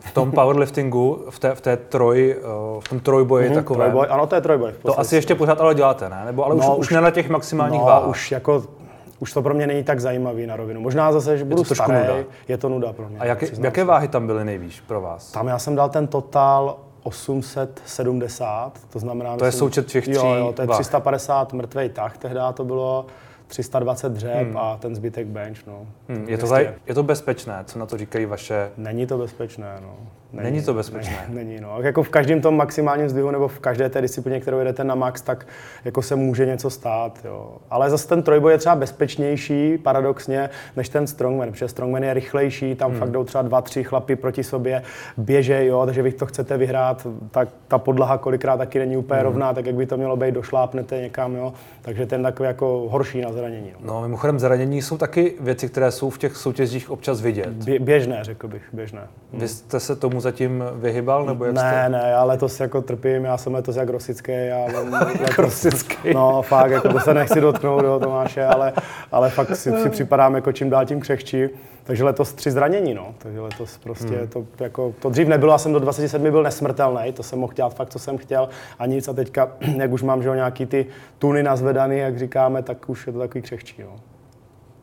V 0.01 0.15
tom 0.15 0.33
powerliftingu, 0.33 1.25
v 1.31 1.39
té, 1.39 1.55
v 1.55 1.61
té 1.61 1.77
troj, 1.77 2.37
eh, 2.39 2.43
v 2.81 2.89
tom 2.89 3.01
trojboji 3.01 3.51
mm-hmm, 3.51 3.55
takové. 3.55 3.85
Trojboj, 3.85 4.07
ano, 4.11 4.27
to 4.27 4.35
je 4.35 4.41
trojboj. 4.41 4.73
To 4.83 5.01
asi 5.01 5.15
ještě 5.15 5.35
pořád 5.35 5.61
ale 5.61 5.75
děláte, 5.75 6.09
ne? 6.09 6.23
Nebo 6.25 6.45
ale 6.45 6.55
no, 6.57 6.77
už, 6.77 6.79
už 6.79 6.91
ne 6.91 7.01
na 7.01 7.11
těch 7.11 7.29
maximálních 7.29 7.81
no, 7.81 7.87
váhách. 7.87 8.09
už 8.09 8.33
jako 8.33 8.63
už 9.21 9.33
to 9.33 9.43
pro 9.43 9.55
mě 9.55 9.67
není 9.67 9.85
tak 9.85 10.01
zajímavý 10.01 10.47
na 10.47 10.57
rovinu. 10.57 10.81
Možná 10.81 11.13
zase, 11.13 11.39
že 11.39 11.45
budu 11.45 11.65
starý, 11.65 11.93
nuda. 11.93 12.15
je 12.49 12.59
to 12.59 12.69
nuda 12.69 12.93
pro 12.93 13.09
mě. 13.09 13.19
A 13.19 13.25
jaké, 13.25 13.47
jaké 13.61 13.85
váhy 13.85 14.09
tam 14.09 14.27
byly 14.27 14.45
nejvíc 14.45 14.83
pro 14.87 15.01
vás? 15.01 15.33
Tam 15.33 15.47
já 15.47 15.59
jsem 15.59 15.77
dal 15.77 15.89
ten 15.89 16.07
total 16.07 16.77
870, 17.03 18.81
to 18.93 18.99
znamená... 18.99 19.37
To 19.37 19.45
je 19.45 19.53
součet 19.53 19.87
těch 19.87 20.05
tří 20.05 20.13
Jo, 20.13 20.35
jo, 20.35 20.53
to 20.53 20.63
je 20.63 20.67
váh. 20.67 20.77
350 20.77 21.53
mrtvej 21.53 21.89
tah, 21.89 22.19
tehdy 22.19 22.41
to 22.55 22.65
bylo 22.65 23.07
320 23.47 24.13
dřep 24.13 24.47
hmm. 24.47 24.57
a 24.57 24.77
ten 24.77 24.95
zbytek 24.95 25.27
bench. 25.27 25.67
No. 25.67 25.87
Hmm. 26.09 26.29
Je, 26.29 26.39
to 26.39 26.47
zaj, 26.47 26.75
je 26.87 26.95
to 26.95 27.03
bezpečné? 27.03 27.63
Co 27.65 27.79
na 27.79 27.87
to 27.87 27.97
říkají 27.97 28.27
vaše... 28.27 28.71
Není 28.77 29.07
to 29.07 29.19
bezpečné, 29.19 29.79
no. 29.83 29.97
Není, 30.33 30.51
není 30.51 30.63
to 30.63 30.75
bezpečné? 30.75 31.25
Není, 31.29 31.35
není, 31.45 31.61
no. 31.61 31.77
Jako 31.83 32.03
v 32.03 32.09
každém 32.09 32.41
tom 32.41 32.57
maximálním 32.57 33.09
zdvihu 33.09 33.31
nebo 33.31 33.49
v 33.49 33.59
každé 33.59 33.89
té 33.89 34.01
disciplině, 34.01 34.41
kterou 34.41 34.59
jedete 34.59 34.85
na 34.85 34.95
max, 34.95 35.23
tak 35.23 35.47
jako 35.85 36.03
se 36.03 36.17
může 36.17 36.47
něco 36.47 36.71
stát. 36.71 37.19
Jo. 37.25 37.57
Ale 37.71 37.91
zase 37.91 38.09
ten 38.09 38.23
trojboj 38.23 38.53
je 38.53 38.59
třeba 38.59 38.75
bezpečnější, 38.75 39.79
paradoxně, 39.79 40.51
než 40.77 40.89
ten 40.89 41.07
strongman, 41.07 41.51
protože 41.51 41.69
strongman 41.69 42.03
je 42.03 42.15
rychlejší, 42.15 42.75
tam 42.75 42.91
hmm. 42.91 43.01
fakt 43.01 43.11
jdou 43.11 43.25
třeba 43.25 43.43
dva, 43.43 43.63
tři 43.63 43.85
chlapy 43.85 44.17
proti 44.17 44.45
sobě, 44.45 44.83
běže, 45.17 45.67
jo, 45.67 45.87
takže 45.87 46.03
vy 46.03 46.13
to 46.13 46.27
chcete 46.27 46.57
vyhrát, 46.57 47.07
tak 47.31 47.49
ta 47.69 47.79
podlaha 47.79 48.19
kolikrát 48.19 48.57
taky 48.57 48.79
není 48.79 48.97
úplně 48.97 49.21
hmm. 49.21 49.25
rovná, 49.25 49.55
tak 49.55 49.67
jak 49.67 49.75
by 49.75 49.87
to 49.87 49.97
mělo 49.97 50.17
být, 50.17 50.35
došlápnete 50.35 51.01
někam, 51.01 51.37
jo. 51.37 51.53
Takže 51.83 52.07
ten 52.07 52.23
takový 52.23 52.47
jako 52.47 52.87
horší 52.91 53.21
na 53.21 53.33
zranění. 53.33 53.73
No. 53.81 53.95
no 53.95 54.03
mimochodem 54.03 54.39
zranění 54.39 54.83
jsou 54.83 54.99
taky 54.99 55.35
věci, 55.41 55.69
které 55.69 55.91
jsou 55.91 56.11
v 56.11 56.19
těch 56.19 56.37
soutěžích 56.37 56.91
občas 56.91 57.21
vidět. 57.21 57.49
Bě, 57.49 57.79
běžné, 57.79 58.25
řekl 58.25 58.49
bych, 58.49 58.63
běžné. 58.73 59.01
Vy 59.33 59.49
jste 59.49 59.81
se 59.81 59.97
tomu 59.97 60.20
zatím 60.21 60.65
vyhybal? 60.75 61.27
Nebo 61.27 61.45
jak 61.45 61.55
ne, 61.55 61.61
jste... 61.61 61.89
ne, 61.89 62.05
já 62.11 62.25
letos 62.25 62.61
jako 62.61 62.83
trpím, 62.83 63.25
já 63.25 63.37
jsem 63.37 63.55
letos 63.55 63.77
jak 63.77 63.89
rosický. 63.89 64.33
Já 64.33 64.65
letos, 64.91 65.39
rosický. 65.39 66.15
No 66.15 66.43
fakt, 66.43 66.71
jako 66.71 66.89
to 66.89 67.01
se 67.01 67.15
nechci 67.15 67.41
dotknout, 67.41 67.85
jo, 67.85 68.01
Tomáše, 68.01 68.45
ale, 68.45 68.73
ale 69.13 69.31
fakt 69.31 69.57
si, 69.57 69.73
si 69.83 69.91
připadám 69.91 70.35
jako 70.35 70.53
čím 70.53 70.71
dál 70.71 70.87
tím 70.87 71.01
křehčí. 71.01 71.49
Takže 71.85 72.05
letos 72.05 72.33
tři 72.33 72.51
zranění, 72.51 72.95
no. 72.95 73.15
Takže 73.19 73.41
letos 73.41 73.79
prostě 73.79 74.17
hmm. 74.17 74.29
to, 74.29 74.47
jako, 74.61 74.95
to 75.01 75.11
dřív 75.11 75.29
nebylo, 75.29 75.53
já 75.53 75.59
jsem 75.59 75.73
do 75.73 75.79
27 75.79 76.31
byl 76.31 76.43
nesmrtelný, 76.43 77.13
to 77.13 77.23
jsem 77.23 77.39
mohl 77.39 77.53
dělat 77.53 77.75
fakt, 77.75 77.91
co 77.91 77.99
jsem 77.99 78.19
chtěl 78.19 78.49
a 78.79 78.87
nic. 78.87 79.09
A 79.09 79.13
teďka, 79.13 79.49
jak 79.77 79.93
už 79.93 80.03
mám 80.03 80.23
že 80.23 80.31
nějaký 80.31 80.67
ty 80.67 80.87
tuny 81.19 81.43
nazvedaný, 81.43 81.99
jak 81.99 82.19
říkáme, 82.19 82.63
tak 82.63 82.89
už 82.89 83.07
je 83.07 83.13
to 83.13 83.19
takový 83.19 83.43
křehčí, 83.43 83.83
no. 83.83 84.10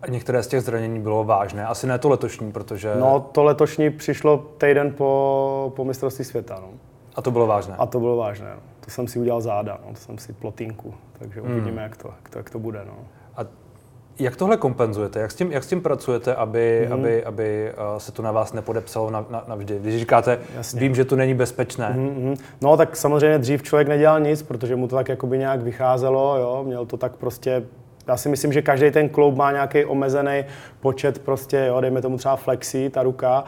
A 0.01 0.07
některé 0.09 0.43
z 0.43 0.47
těch 0.47 0.61
zranění 0.61 0.99
bylo 0.99 1.23
vážné. 1.23 1.65
Asi 1.65 1.87
ne 1.87 1.99
to 1.99 2.09
letošní, 2.09 2.51
protože... 2.51 2.95
No, 2.99 3.19
to 3.19 3.43
letošní 3.43 3.89
přišlo 3.89 4.37
týden 4.37 4.93
po, 4.93 5.73
po 5.75 5.85
mistrovství 5.85 6.25
světa. 6.25 6.59
No. 6.61 6.67
A 7.15 7.21
to 7.21 7.31
bylo 7.31 7.47
vážné? 7.47 7.75
A 7.77 7.85
to 7.85 7.99
bylo 7.99 8.17
vážné. 8.17 8.49
No. 8.55 8.61
To 8.85 8.91
jsem 8.91 9.07
si 9.07 9.19
udělal 9.19 9.41
záda, 9.41 9.79
no. 9.85 9.93
to 9.93 9.99
jsem 9.99 10.17
si 10.17 10.33
plotínku, 10.33 10.93
takže 11.19 11.41
hmm. 11.41 11.51
uvidíme, 11.51 11.81
jak 11.81 11.97
to, 11.97 12.07
jak 12.07 12.29
to, 12.29 12.39
jak 12.39 12.49
to 12.49 12.59
bude. 12.59 12.81
No. 12.85 12.93
A 13.35 13.45
jak 14.19 14.35
tohle 14.35 14.57
kompenzujete? 14.57 15.19
Jak 15.19 15.31
s 15.31 15.35
tím, 15.35 15.51
jak 15.51 15.63
s 15.63 15.67
tím 15.67 15.81
pracujete, 15.81 16.35
aby, 16.35 16.85
mm. 16.87 16.93
aby, 16.93 17.23
aby 17.23 17.73
uh, 17.73 17.97
se 17.97 18.11
to 18.11 18.21
na 18.21 18.31
vás 18.31 18.53
nepodepsalo 18.53 19.09
na, 19.09 19.25
na, 19.29 19.43
navždy? 19.47 19.79
Když 19.79 19.99
říkáte, 19.99 20.39
Jasně. 20.55 20.79
vím, 20.79 20.95
že 20.95 21.05
to 21.05 21.15
není 21.15 21.33
bezpečné. 21.33 21.95
Mm-hmm. 21.97 22.37
No 22.61 22.77
tak 22.77 22.95
samozřejmě 22.95 23.37
dřív 23.39 23.63
člověk 23.63 23.87
nedělal 23.87 24.19
nic, 24.19 24.43
protože 24.43 24.75
mu 24.75 24.87
to 24.87 24.95
tak 24.95 25.09
jakoby 25.09 25.37
nějak 25.37 25.61
vycházelo, 25.61 26.37
jo? 26.37 26.63
měl 26.67 26.85
to 26.85 26.97
tak 26.97 27.15
prostě 27.15 27.63
já 28.07 28.17
si 28.17 28.29
myslím, 28.29 28.53
že 28.53 28.61
každý 28.61 28.91
ten 28.91 29.09
kloub 29.09 29.35
má 29.35 29.51
nějaký 29.51 29.85
omezený 29.85 30.45
počet, 30.79 31.19
prostě, 31.19 31.65
jo, 31.67 31.81
dejme 31.81 32.01
tomu 32.01 32.17
třeba 32.17 32.35
flexí, 32.35 32.89
ta 32.89 33.03
ruka, 33.03 33.43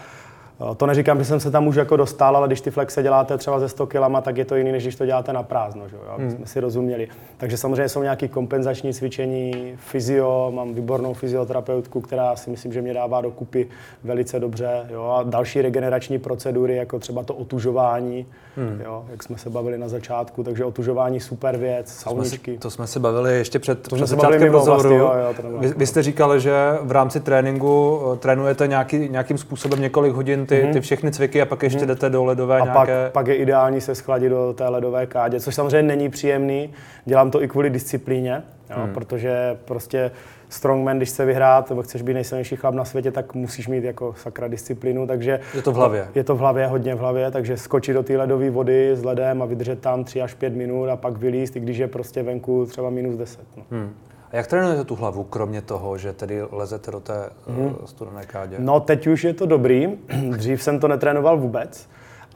to 0.78 0.86
neříkám, 0.86 1.20
že 1.20 1.25
jsem 1.25 1.39
se 1.39 1.51
tam 1.51 1.68
už 1.68 1.75
jako 1.75 1.98
dostal, 1.98 2.38
ale 2.38 2.48
když 2.48 2.62
ty 2.62 2.72
flexe 2.72 3.04
děláte 3.04 3.38
třeba 3.38 3.60
ze 3.60 3.70
100 3.70 3.88
kg, 3.88 4.22
tak 4.22 4.38
je 4.38 4.46
to 4.46 4.56
jiný, 4.56 4.72
než 4.72 4.84
když 4.84 4.96
to 4.96 5.06
děláte 5.06 5.34
na 5.34 5.44
prázdno, 5.44 5.89
že 5.89 5.96
jo? 5.96 6.01
Hmm. 6.18 6.32
jsme 6.32 6.46
si 6.46 6.60
rozuměli. 6.60 7.08
Takže 7.38 7.58
samozřejmě 7.58 7.89
jsou 7.89 8.04
nějaké 8.04 8.28
kompenzační 8.28 8.94
cvičení, 8.94 9.74
fyzio, 9.75 10.51
mám 10.56 10.74
výbornou 10.74 11.13
fyzioterapeutku, 11.13 12.01
která 12.01 12.36
si 12.36 12.50
myslím, 12.50 12.74
že 12.74 12.82
mě 12.82 12.94
dává 12.94 13.22
do 13.22 13.32
kupy 13.32 13.68
velice 14.04 14.39
dobře, 14.39 14.86
jo? 14.89 15.04
a 15.20 15.24
další 15.24 15.62
regenerační 15.62 16.20
procedury, 16.20 16.75
jako 16.75 17.00
třeba 17.00 17.24
to 17.24 17.36
otužování, 17.36 18.25
hmm. 18.58 18.82
jo? 18.86 19.06
jak 19.12 19.24
jsme 19.24 19.38
se 19.38 19.50
bavili 19.50 19.78
na 19.78 19.88
začátku, 19.88 20.44
takže 20.44 20.66
otužování 20.66 21.20
super 21.20 21.58
věc, 21.58 21.94
sauničky. 21.94 22.58
To 22.58 22.70
jsme 22.70 22.88
se 22.88 23.00
bavili 23.00 23.38
ještě 23.38 23.60
před, 23.60 23.88
to 23.88 23.96
před 23.96 24.08
začátkem 24.08 24.51
rozhovoru. 24.51 24.94
Jo, 24.94 25.13
jo, 25.28 25.60
vy, 25.60 25.74
vy 25.78 25.88
jste 25.88 26.04
říkal, 26.04 26.39
že 26.39 26.54
v 26.82 26.92
rámci 26.92 27.20
tréninku 27.20 28.01
eh, 28.13 28.18
trénujete 28.18 28.68
nějaký, 28.68 29.10
nějakým 29.10 29.38
způsobem 29.38 29.82
několik 29.82 30.13
hodin 30.13 30.46
ty, 30.50 30.63
mm-hmm. 30.63 30.74
ty 30.74 30.82
všechny 30.82 31.12
cviky 31.12 31.41
a 31.41 31.46
pak 31.46 31.63
ještě 31.63 31.79
mm-hmm. 31.79 31.88
jdete 31.88 32.10
do 32.10 32.25
ledové 32.25 32.60
a 32.60 32.63
nějaké... 32.63 33.03
pak, 33.03 33.12
pak 33.12 33.27
je 33.27 33.36
ideální 33.36 33.82
se 33.82 33.96
schladit 33.96 34.29
do 34.29 34.53
té 34.53 34.68
ledové 34.68 35.06
kádě, 35.06 35.39
což 35.39 35.56
samozřejmě 35.56 35.88
není 35.88 36.10
příjemný. 36.10 36.74
Dělám 37.06 37.32
to 37.32 37.44
i 37.44 37.48
kvůli 37.48 37.70
disciplíně, 37.70 38.44
jo, 38.70 38.88
mm. 38.88 38.94
protože 38.94 39.58
prostě 39.65 40.12
strongman, 40.50 40.98
když 40.98 41.10
chce 41.10 41.25
vyhrát, 41.25 41.70
nebo 41.70 41.84
chceš 41.84 42.01
být 42.01 42.13
nejsilnější 42.13 42.56
chlap 42.56 42.75
na 42.75 42.86
světě, 42.86 43.12
tak 43.12 43.34
musíš 43.34 43.68
mít 43.68 43.84
jako 43.84 44.13
sakra 44.18 44.48
disciplínu, 44.48 45.08
takže... 45.08 45.39
Je 45.56 45.62
to 45.62 45.72
v 45.72 45.75
hlavě. 45.75 46.08
Je 46.15 46.24
to 46.24 46.36
v 46.36 46.39
hlavě, 46.39 46.68
hodně 46.68 46.96
v 46.96 47.00
hlavě, 47.00 47.32
takže 47.32 47.58
skočit 47.58 47.94
do 47.94 48.03
té 48.03 48.18
ledové 48.18 48.50
vody 48.50 48.91
s 48.96 49.03
ledem 49.03 49.41
a 49.41 49.46
vydržet 49.46 49.79
tam 49.79 50.03
3 50.03 50.22
až 50.22 50.34
5 50.34 50.56
minut 50.56 50.89
a 50.89 50.96
pak 50.96 51.18
vylíst, 51.18 51.56
i 51.56 51.60
když 51.60 51.77
je 51.77 51.88
prostě 51.88 52.24
venku 52.24 52.65
třeba 52.65 52.89
minus 52.89 53.18
10. 53.18 53.39
No. 53.58 53.63
Hmm. 53.72 53.94
A 54.31 54.36
jak 54.36 54.48
trénujete 54.48 54.83
tu 54.83 54.95
hlavu, 54.95 55.24
kromě 55.24 55.62
toho, 55.62 55.98
že 55.98 56.13
tedy 56.13 56.41
lezete 56.51 56.91
do 56.91 57.00
té 57.00 57.29
mm. 57.48 57.75
studené 57.86 58.25
kádě? 58.25 58.55
No 58.59 58.79
teď 58.79 59.07
už 59.07 59.24
je 59.24 59.33
to 59.33 59.45
dobrý. 59.45 59.88
Dřív 60.29 60.63
jsem 60.63 60.79
to 60.79 60.88
netrénoval 60.88 61.38
vůbec. 61.38 61.88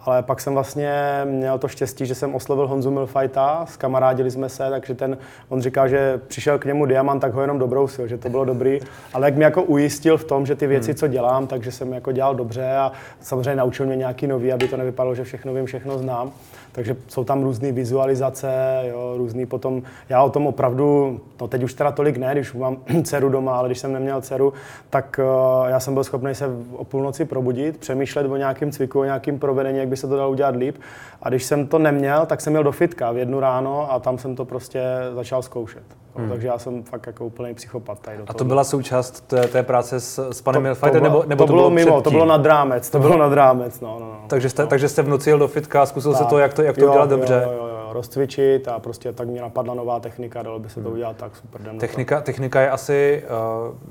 ale 0.06 0.24
pak 0.24 0.42
jsem 0.42 0.54
vlastně 0.54 0.92
měl 1.26 1.60
to 1.60 1.68
štěstí, 1.68 2.06
že 2.06 2.16
jsem 2.16 2.36
oslovil 2.36 2.68
Honzu 2.68 2.92
Milfajta, 2.92 3.66
skamarádili 3.66 4.32
jsme 4.32 4.50
se, 4.50 4.70
takže 4.70 4.94
ten, 4.94 5.18
on 5.50 5.62
říkal, 5.62 5.88
že 5.88 6.22
přišel 6.28 6.60
k 6.60 6.66
němu 6.66 6.86
diamant, 6.86 7.20
tak 7.20 7.34
ho 7.34 7.42
jenom 7.42 7.60
dobrousil, 7.60 8.08
že 8.08 8.18
to 8.18 8.30
bylo 8.30 8.46
dobrý, 8.46 8.80
ale 9.14 9.28
jak 9.28 9.36
mě 9.36 9.46
jako 9.46 9.64
ujistil 9.64 10.18
v 10.18 10.24
tom, 10.24 10.46
že 10.46 10.56
ty 10.56 10.68
věci, 10.68 10.92
hmm. 10.92 10.98
co 10.98 11.08
dělám, 11.08 11.48
takže 11.48 11.72
jsem 11.72 11.94
jako 11.94 12.12
dělal 12.12 12.36
dobře 12.36 12.76
a 12.76 12.92
samozřejmě 13.22 13.56
naučil 13.56 13.86
mě 13.86 13.96
nějaký 13.96 14.28
nový, 14.28 14.54
aby 14.54 14.68
to 14.68 14.78
nevypadalo, 14.78 15.16
že 15.16 15.24
všechno 15.24 15.54
vím, 15.54 15.66
všechno 15.66 15.98
znám. 15.98 16.32
Takže 16.74 16.96
jsou 17.08 17.24
tam 17.24 17.44
různé 17.44 17.72
vizualizace, 17.72 18.82
jo, 18.90 19.14
různý 19.18 19.46
potom, 19.46 19.82
já 20.10 20.24
o 20.24 20.30
tom 20.30 20.48
opravdu, 20.48 21.20
no 21.42 21.48
teď 21.48 21.64
už 21.64 21.74
teda 21.74 21.92
tolik 21.92 22.18
ne, 22.18 22.30
když 22.34 22.54
mám 22.54 22.78
dceru 23.04 23.30
doma, 23.30 23.58
ale 23.58 23.70
když 23.70 23.80
jsem 23.80 23.94
neměl 23.94 24.22
dceru, 24.22 24.54
tak 24.90 25.20
uh, 25.24 25.70
já 25.70 25.80
jsem 25.80 25.94
byl 25.94 26.04
schopný 26.04 26.36
se 26.36 26.50
o 26.72 26.84
půlnoci 26.84 27.26
probudit, 27.26 27.78
přemýšlet 27.78 28.26
o 28.26 28.38
nějakém 28.38 28.72
cviku, 28.72 29.00
o 29.00 29.04
nějakém 29.04 29.40
provedení, 29.40 29.78
jak 29.78 29.88
by 29.88 29.98
se 29.98 30.08
to 30.08 30.18
dalo 30.18 30.32
udělat 30.32 30.56
líp. 30.56 30.76
A 31.24 31.30
když 31.30 31.44
jsem 31.44 31.68
to 31.68 31.80
neměl, 31.80 32.26
tak 32.26 32.42
jsem 32.42 32.54
měl 32.54 32.64
do 32.64 32.72
fitka 32.72 33.12
v 33.12 33.18
jednu 33.18 33.40
ráno 33.40 33.92
a 33.92 34.00
tam 34.00 34.18
jsem 34.18 34.36
to 34.36 34.46
prostě 34.46 34.84
začal 35.16 35.42
zkoušet. 35.42 35.84
Hmm. 36.16 36.30
Takže 36.30 36.48
já 36.48 36.58
jsem 36.58 36.84
fakt 36.84 37.08
jako 37.08 37.26
úplný 37.26 37.54
psychopat 37.54 38.00
tady 38.00 38.18
do 38.18 38.24
A 38.28 38.34
to 38.34 38.44
byla 38.44 38.64
součást 38.64 39.28
té, 39.28 39.48
té 39.48 39.64
práce 39.64 40.00
s, 40.00 40.30
s 40.32 40.42
panem 40.42 40.64
Milfightem, 40.64 41.04
nebo, 41.04 41.24
nebo 41.28 41.44
to, 41.44 41.48
to 41.48 41.54
bylo, 41.54 41.58
bylo 41.58 41.70
mimo, 41.70 41.92
předtím? 41.92 42.04
to 42.04 42.12
bylo 42.12 42.26
nad 42.26 42.46
rámec, 42.46 42.90
to 42.90 43.00
bylo 43.00 43.18
nad 43.18 43.34
rámec, 43.34 43.80
no, 43.80 43.98
no, 44.00 44.06
no. 44.06 44.26
Takže 44.28 44.50
jste, 44.50 44.62
no. 44.62 44.68
takže 44.68 44.90
jste 44.90 45.02
v 45.02 45.08
noci 45.08 45.30
jel 45.30 45.40
do 45.40 45.48
fitka 45.48 45.82
a 45.82 45.86
zkusil 45.86 46.12
tak. 46.12 46.22
se 46.22 46.26
to, 46.26 46.38
jak 46.40 46.54
to, 46.54 46.62
jak 46.62 46.76
to 46.76 46.82
jo, 46.82 46.90
udělat 46.90 47.10
dobře? 47.10 47.42
Jo, 47.46 47.52
jo, 47.52 47.63
rozcvičit 47.94 48.68
a 48.68 48.80
prostě 48.80 49.14
tak 49.14 49.28
mě 49.28 49.42
napadla 49.42 49.74
nová 49.74 50.00
technika, 50.00 50.44
dalo 50.44 50.60
by 50.60 50.70
se 50.70 50.76
to 50.76 50.88
hmm. 50.88 50.94
udělat 50.94 51.16
tak 51.16 51.36
super. 51.36 51.62
Technika, 51.80 52.22
technika 52.22 52.62
je 52.62 52.70
asi... 52.70 53.24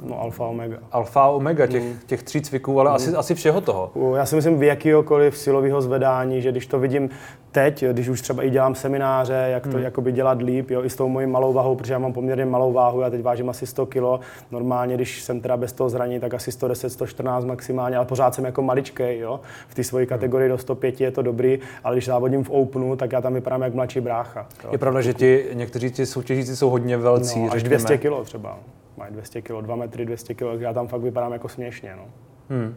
Uh, 0.03 0.09
no 0.09 0.21
alfa 0.21 0.47
omega. 0.47 0.77
Alfa 0.93 1.27
omega 1.29 1.67
těch, 1.67 1.83
hmm. 1.83 1.99
těch 2.07 2.23
tří 2.23 2.41
cviků, 2.41 2.81
ale 2.81 2.91
hmm. 2.91 2.97
asi, 2.97 3.15
asi 3.15 3.35
všeho 3.35 3.61
toho. 3.61 3.93
Já 4.17 4.27
si 4.27 4.37
myslím 4.37 4.59
v 4.59 4.63
jakýhokoliv 4.63 5.39
silového 5.39 5.83
zvedání, 5.83 6.43
že 6.43 6.51
když 6.51 6.67
to 6.67 6.79
vidím 6.79 7.11
teď, 7.53 7.85
když 7.85 8.09
už 8.09 8.21
třeba 8.21 8.43
i 8.43 8.51
dělám 8.51 8.75
semináře, 8.75 9.49
jak 9.53 9.63
to 9.63 9.77
hmm. 9.77 9.83
jakoby 9.83 10.13
dělat 10.13 10.43
líp, 10.43 10.71
jo, 10.71 10.85
i 10.85 10.91
s 10.91 10.97
tou 10.97 11.09
mojí 11.09 11.27
malou 11.27 11.53
váhou, 11.53 11.77
protože 11.77 11.93
já 11.93 11.99
mám 11.99 12.13
poměrně 12.13 12.45
malou 12.45 12.73
váhu, 12.73 13.01
já 13.01 13.11
teď 13.11 13.23
vážím 13.23 13.51
asi 13.51 13.67
100 13.67 13.87
kg, 13.87 14.03
normálně, 14.51 14.95
když 14.95 15.23
jsem 15.23 15.41
teda 15.41 15.57
bez 15.57 15.73
toho 15.73 15.91
zranění, 15.91 16.21
tak 16.21 16.35
asi 16.35 16.53
110, 16.53 16.91
114 16.91 17.45
maximálně, 17.45 17.97
ale 17.97 18.07
pořád 18.07 18.35
jsem 18.35 18.45
jako 18.45 18.63
maličkej, 18.63 19.19
jo, 19.19 19.41
v 19.69 19.75
té 19.75 19.85
své 19.85 20.07
kategorii 20.07 20.49
do 20.49 20.59
105 20.59 21.01
je 21.01 21.11
to 21.11 21.23
dobrý, 21.23 21.59
ale 21.85 21.95
když 21.95 22.07
závodím 22.07 22.45
v 22.45 22.51
Openu, 22.51 22.97
tak 22.97 23.13
já 23.13 23.21
tam 23.21 23.35
vypadám 23.35 23.63
jak 23.63 23.75
mladší 23.75 23.92
brácha. 24.01 24.47
Jo. 24.65 24.69
Je 24.73 24.79
pravda, 24.79 25.01
že 25.01 25.15
ti 25.15 25.47
někteří 25.53 25.91
ti 25.91 26.07
soutěžíci 26.07 26.57
jsou 26.57 26.71
hodně 26.71 26.97
velcí, 26.97 27.43
no, 27.43 27.53
až 27.53 27.63
200 27.63 27.99
kg 27.99 28.25
třeba, 28.25 28.59
mají 28.97 29.13
200 29.13 29.43
kg, 29.43 29.53
2 29.61 29.77
metry, 29.77 30.07
200 30.07 30.35
kg, 30.35 30.61
já 30.61 30.73
tam 30.73 30.89
fakt 30.89 31.01
vypadám 31.01 31.33
jako 31.33 31.49
směšně, 31.49 31.95
no. 31.97 32.05
Hmm. 32.51 32.75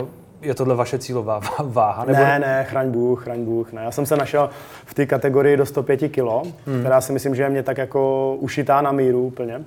Uh, 0.00 0.08
je 0.42 0.54
tohle 0.54 0.74
vaše 0.74 0.98
cílová 0.98 1.40
váha? 1.64 2.04
Nebo... 2.04 2.18
Ne, 2.18 2.38
ne, 2.38 2.64
chraň 2.64 2.90
Bůh, 2.90 3.24
chraň 3.24 3.44
Bůh. 3.44 3.72
Ne. 3.72 3.82
Já 3.84 3.90
jsem 3.90 4.06
se 4.06 4.16
našel 4.16 4.50
v 4.84 4.94
té 4.94 5.06
kategorii 5.06 5.56
do 5.56 5.66
105 5.66 5.98
kg, 6.08 6.18
hmm. 6.66 6.80
která 6.80 7.00
si 7.00 7.12
myslím, 7.12 7.34
že 7.34 7.42
je 7.42 7.50
mě 7.50 7.62
tak 7.62 7.78
jako 7.78 8.34
ušitá 8.40 8.80
na 8.80 8.92
míru 8.92 9.26
úplně. 9.26 9.64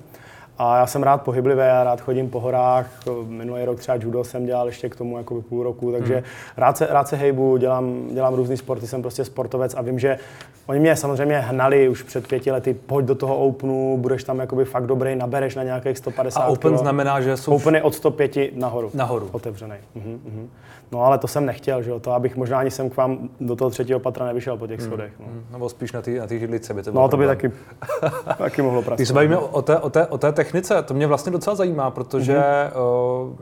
A 0.58 0.78
já 0.78 0.86
jsem 0.86 1.02
rád 1.02 1.22
pohyblivý, 1.22 1.60
já 1.60 1.84
rád 1.84 2.00
chodím 2.00 2.30
po 2.30 2.40
horách. 2.40 2.86
Minulý 3.26 3.64
rok 3.64 3.78
třeba 3.78 3.98
judo 4.00 4.24
jsem 4.24 4.46
dělal 4.46 4.66
ještě 4.66 4.88
k 4.88 4.96
tomu 4.96 5.18
jako 5.18 5.42
půl 5.42 5.62
roku, 5.62 5.92
takže 5.92 6.14
hmm. 6.14 6.24
rád, 6.56 6.76
se, 6.76 6.86
rád 6.90 7.08
se 7.08 7.16
hejbu, 7.16 7.56
dělám, 7.56 8.08
dělám 8.14 8.34
různý 8.34 8.56
sporty, 8.56 8.86
jsem 8.86 9.02
prostě 9.02 9.24
sportovec 9.24 9.74
a 9.74 9.82
vím, 9.82 9.98
že 9.98 10.18
oni 10.66 10.80
mě 10.80 10.96
samozřejmě 10.96 11.38
hnali 11.38 11.88
už 11.88 12.02
před 12.02 12.28
pěti 12.28 12.50
lety, 12.50 12.74
pojď 12.74 13.06
do 13.06 13.14
toho 13.14 13.36
Openu, 13.36 13.98
budeš 14.00 14.24
tam 14.24 14.38
jakoby 14.38 14.64
fakt 14.64 14.86
dobrý, 14.86 15.16
nabereš 15.16 15.54
na 15.54 15.62
nějakých 15.62 15.98
150 15.98 16.40
A 16.40 16.46
Open 16.46 16.70
kilo. 16.70 16.78
znamená, 16.78 17.20
že 17.20 17.36
jsou... 17.36 17.54
Open 17.54 17.74
je 17.74 17.82
od 17.82 17.94
105 17.94 18.56
nahoru. 18.56 18.90
Nahoru. 18.94 19.28
Otevřený. 19.32 19.76
Mhm, 19.94 20.20
mhm. 20.24 20.50
No 20.92 21.04
ale 21.04 21.18
to 21.18 21.28
jsem 21.28 21.46
nechtěl, 21.46 21.82
že 21.82 21.90
jo, 21.90 22.00
to 22.00 22.12
abych 22.12 22.36
možná 22.36 22.58
ani 22.58 22.70
sem 22.70 22.90
k 22.90 22.96
vám 22.96 23.28
do 23.40 23.56
toho 23.56 23.70
třetího 23.70 24.00
patra 24.00 24.26
nevyšel 24.26 24.56
po 24.56 24.66
těch 24.66 24.80
hmm. 24.80 24.88
schodech. 24.88 25.12
No. 25.20 25.26
Hmm. 25.26 25.44
Nebo 25.52 25.68
spíš 25.68 25.92
na 25.92 26.02
ty, 26.02 26.18
na 26.18 26.26
ty 26.26 26.38
židlice 26.38 26.74
by 26.74 26.82
to 26.82 26.92
bylo 26.92 27.02
No 27.02 27.08
to 27.08 27.16
by 27.16 27.26
taky, 27.26 27.52
taky 28.38 28.62
mohlo 28.62 28.82
pracovat. 28.82 28.96
Když 28.98 29.08
se 29.08 29.14
bavíme 29.14 29.36
o 29.36 29.62
té, 29.62 29.78
o, 29.78 29.90
té, 29.90 30.06
o 30.06 30.18
té 30.18 30.32
technice, 30.32 30.82
to 30.82 30.94
mě 30.94 31.06
vlastně 31.06 31.32
docela 31.32 31.56
zajímá, 31.56 31.90
protože 31.90 32.38
mm-hmm. 32.38 33.28
uh, 33.30 33.36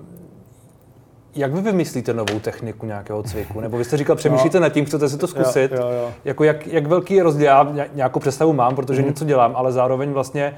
jak 1.35 1.55
vy 1.55 1.61
vymyslíte 1.61 2.15
novou 2.15 2.41
techniku 2.41 2.87
nějakého 2.87 3.23
cviku? 3.23 3.61
Nebo 3.61 3.79
vy 3.79 3.85
jste 3.85 3.97
říkal, 3.97 4.17
přemýšlíte 4.17 4.59
no. 4.59 4.63
nad 4.63 4.69
tím, 4.69 4.85
chcete 4.85 5.09
si 5.09 5.19
to 5.19 5.27
zkusit? 5.27 5.73
Jo, 5.73 5.79
jo, 5.81 5.89
jo. 5.91 6.13
Jako 6.25 6.45
jak, 6.45 6.67
jak 6.67 6.87
velký 6.87 7.15
je 7.15 7.23
rozdíl? 7.23 7.47
Já 7.47 7.75
nějakou 7.95 8.21
představu 8.21 8.53
mám, 8.53 8.77
protože 8.77 9.03
mm. 9.03 9.09
něco 9.09 9.25
dělám, 9.25 9.53
ale 9.57 9.73
zároveň 9.73 10.11
vlastně, 10.11 10.55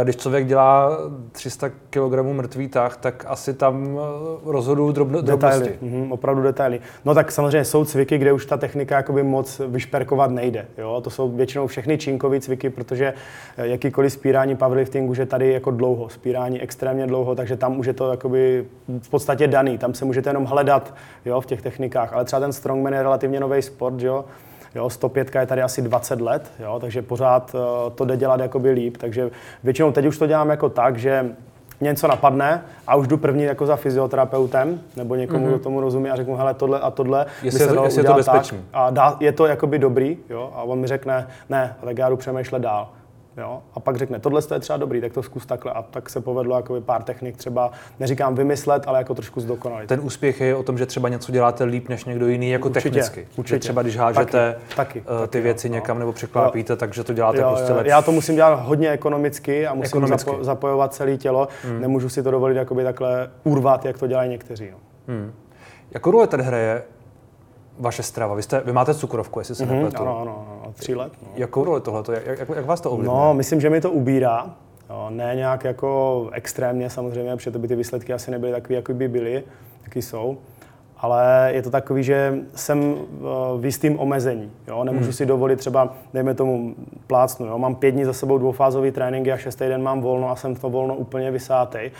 eh, 0.00 0.04
když 0.04 0.16
člověk 0.16 0.46
dělá 0.46 0.98
300 1.32 1.68
kg 1.68 2.22
mrtvý 2.32 2.68
tah, 2.68 2.96
tak 2.96 3.24
asi 3.28 3.54
tam 3.54 3.98
eh, 3.98 4.00
rozhodují 4.44 4.94
drobno, 4.94 5.22
detaily. 5.22 5.64
drobnosti. 5.64 5.86
Mm, 5.86 6.12
opravdu 6.12 6.42
detaily. 6.42 6.80
No 7.04 7.14
tak 7.14 7.32
samozřejmě 7.32 7.64
jsou 7.64 7.84
cviky, 7.84 8.18
kde 8.18 8.32
už 8.32 8.46
ta 8.46 8.56
technika 8.56 8.96
jakoby 8.96 9.22
moc 9.22 9.60
vyšperkovat 9.66 10.30
nejde. 10.30 10.66
Jo? 10.78 11.00
To 11.04 11.10
jsou 11.10 11.30
většinou 11.30 11.66
všechny 11.66 11.98
činkové 11.98 12.40
cviky, 12.40 12.70
protože 12.70 13.14
eh, 13.56 13.66
jakýkoliv 13.66 14.12
spírání 14.12 14.56
powerliftingu 14.56 15.10
už 15.10 15.18
je 15.18 15.26
tady 15.26 15.52
jako 15.52 15.70
dlouho, 15.70 16.08
spírání 16.08 16.60
extrémně 16.60 17.06
dlouho, 17.06 17.34
takže 17.34 17.56
tam 17.56 17.78
už 17.78 17.86
je 17.86 17.92
to 17.92 18.10
jakoby 18.10 18.64
v 19.02 19.08
podstatě 19.08 19.46
daný. 19.46 19.78
Tam 19.78 19.94
se 19.94 20.07
můžete 20.08 20.30
jenom 20.30 20.44
hledat 20.44 20.94
jo, 21.24 21.40
v 21.40 21.46
těch 21.46 21.62
technikách. 21.62 22.12
Ale 22.12 22.24
třeba 22.24 22.40
ten 22.40 22.52
strongman 22.52 22.92
je 22.92 23.02
relativně 23.02 23.40
nový 23.40 23.62
sport, 23.62 24.00
jo. 24.02 24.24
Jo, 24.74 24.90
105 24.90 25.34
je 25.34 25.46
tady 25.46 25.62
asi 25.62 25.82
20 25.82 26.20
let, 26.20 26.50
jo, 26.58 26.78
takže 26.80 27.02
pořád 27.02 27.54
uh, 27.54 27.60
to 27.94 28.04
jde 28.04 28.16
dělat 28.16 28.40
jakoby 28.40 28.70
líp. 28.70 28.96
Takže 28.96 29.30
většinou 29.64 29.92
teď 29.92 30.06
už 30.06 30.18
to 30.18 30.26
dělám 30.26 30.50
jako 30.50 30.68
tak, 30.68 30.98
že 30.98 31.26
mě 31.80 31.90
něco 31.90 32.08
napadne 32.08 32.62
a 32.86 32.96
už 32.96 33.06
jdu 33.06 33.16
první 33.16 33.42
jako 33.42 33.66
za 33.66 33.76
fyzioterapeutem 33.76 34.80
nebo 34.96 35.14
někomu, 35.14 35.46
mm-hmm. 35.46 35.48
kdo 35.48 35.58
tomu 35.58 35.80
rozumí 35.80 36.10
a 36.10 36.16
řeknu, 36.16 36.36
hele, 36.36 36.54
tohle 36.54 36.80
a 36.80 36.90
tohle 36.90 37.26
jestli 37.42 37.58
by 37.58 37.64
se 37.64 37.74
dalo 37.74 37.88
udělat 37.88 38.16
je 38.18 38.24
to 38.24 38.30
tak. 38.30 38.54
A 38.72 38.90
dá, 38.90 39.16
je 39.20 39.32
to 39.32 39.46
jakoby 39.46 39.78
dobrý, 39.78 40.18
jo, 40.30 40.52
a 40.54 40.62
on 40.62 40.78
mi 40.78 40.86
řekne, 40.86 41.26
ne, 41.48 41.76
tak 41.84 41.98
já 41.98 42.08
jdu 42.08 42.16
přemýšlet 42.16 42.62
dál. 42.62 42.88
Jo? 43.38 43.62
A 43.74 43.80
pak 43.80 43.96
řekne, 43.96 44.18
tohle 44.18 44.42
je 44.54 44.60
třeba 44.60 44.76
dobrý, 44.76 45.00
tak 45.00 45.12
to 45.12 45.22
zkus 45.22 45.46
takhle. 45.46 45.72
A 45.72 45.82
tak 45.82 46.10
se 46.10 46.20
povedlo 46.20 46.56
jako 46.56 46.80
pár 46.80 47.02
technik 47.02 47.36
třeba, 47.36 47.70
neříkám 48.00 48.34
vymyslet, 48.34 48.82
ale 48.86 48.98
jako 48.98 49.14
trošku 49.14 49.40
zdokonalit. 49.40 49.88
Ten 49.88 50.00
úspěch 50.02 50.40
je 50.40 50.54
o 50.54 50.62
tom, 50.62 50.78
že 50.78 50.86
třeba 50.86 51.08
něco 51.08 51.32
děláte 51.32 51.64
líp 51.64 51.88
než 51.88 52.04
někdo 52.04 52.26
jiný, 52.26 52.50
jako 52.50 52.68
určitě, 52.68 52.82
technicky. 52.90 53.28
Určitě. 53.36 53.56
Že 53.56 53.60
třeba 53.60 53.82
když 53.82 53.96
hážete 53.96 54.56
taky, 54.76 54.76
taky, 54.76 55.00
uh, 55.00 55.06
ty 55.06 55.20
taky, 55.20 55.40
věci 55.40 55.68
jo, 55.68 55.74
někam 55.74 55.96
no. 55.96 55.98
nebo 55.98 56.12
překlápíte, 56.12 56.72
jo. 56.72 56.76
takže 56.76 57.04
to 57.04 57.12
děláte 57.12 57.40
jo, 57.40 57.48
prostě 57.48 57.72
lepší. 57.72 57.90
Já 57.90 58.02
to 58.02 58.12
musím 58.12 58.34
dělat 58.34 58.54
hodně 58.54 58.90
ekonomicky 58.90 59.66
a 59.66 59.74
musím 59.74 59.88
ekonomicky. 59.88 60.30
Zapo- 60.30 60.44
zapojovat 60.44 60.94
celé 60.94 61.16
tělo. 61.16 61.48
Hmm. 61.64 61.80
Nemůžu 61.80 62.08
si 62.08 62.22
to 62.22 62.30
dovolit 62.30 62.56
jakoby 62.56 62.84
takhle 62.84 63.30
urvat, 63.44 63.84
jak 63.84 63.98
to 63.98 64.06
dělají 64.06 64.30
někteří. 64.30 64.70
No. 64.70 64.78
Hmm. 65.08 65.32
Jakou 65.90 66.10
roli 66.10 66.26
tady 66.26 66.42
hraje 66.42 66.82
vaše 67.78 68.02
strava? 68.02 68.34
Vy, 68.34 68.42
jste, 68.42 68.62
vy 68.64 68.72
máte 68.72 68.94
cukrovku, 68.94 69.40
jestli 69.40 69.54
se 69.54 69.64
mm-hmm, 69.64 69.70
nepletu. 69.70 70.02
Ano, 70.02 70.20
ano, 70.20 70.46
tři 70.72 70.94
let. 70.94 71.12
No. 71.22 71.28
Jakou 71.36 71.64
roli 71.64 71.80
tohle? 71.80 72.02
Jak, 72.26 72.38
jak, 72.38 72.48
jak 72.48 72.66
vás 72.66 72.80
to 72.80 72.90
ovlivňuje? 72.90 73.18
No, 73.18 73.34
myslím, 73.34 73.60
že 73.60 73.70
mi 73.70 73.80
to 73.80 73.90
ubírá. 73.90 74.50
Jo, 74.90 75.06
ne 75.10 75.32
nějak 75.34 75.64
jako 75.64 76.28
extrémně 76.32 76.90
samozřejmě, 76.90 77.36
protože 77.36 77.50
to 77.50 77.58
by 77.58 77.68
ty 77.68 77.76
výsledky 77.76 78.12
asi 78.12 78.30
nebyly 78.30 78.52
takové, 78.52 78.74
jako 78.74 78.94
by 78.94 79.08
byly, 79.08 79.44
taky 79.84 80.02
jsou. 80.02 80.38
Ale 80.98 81.50
je 81.54 81.62
to 81.62 81.70
takový, 81.70 82.02
že 82.02 82.34
jsem 82.54 82.94
v 83.60 83.64
jistým 83.64 84.00
omezení. 84.00 84.50
Jo? 84.68 84.84
Nemůžu 84.84 85.04
hmm. 85.04 85.12
si 85.12 85.26
dovolit 85.26 85.56
třeba, 85.56 85.94
dejme 86.14 86.34
tomu, 86.34 86.74
plácnu. 87.06 87.46
Jo? 87.46 87.58
Mám 87.58 87.74
pět 87.74 87.90
dní 87.90 88.04
za 88.04 88.12
sebou 88.12 88.38
dvoufázový 88.38 88.90
tréninky 88.90 89.32
a 89.32 89.36
šestý 89.36 89.64
den 89.64 89.82
mám 89.82 90.00
volno 90.00 90.30
a 90.30 90.36
jsem 90.36 90.56
to 90.56 90.70
volno 90.70 90.94
úplně 90.94 91.30
vysátej. 91.30 91.90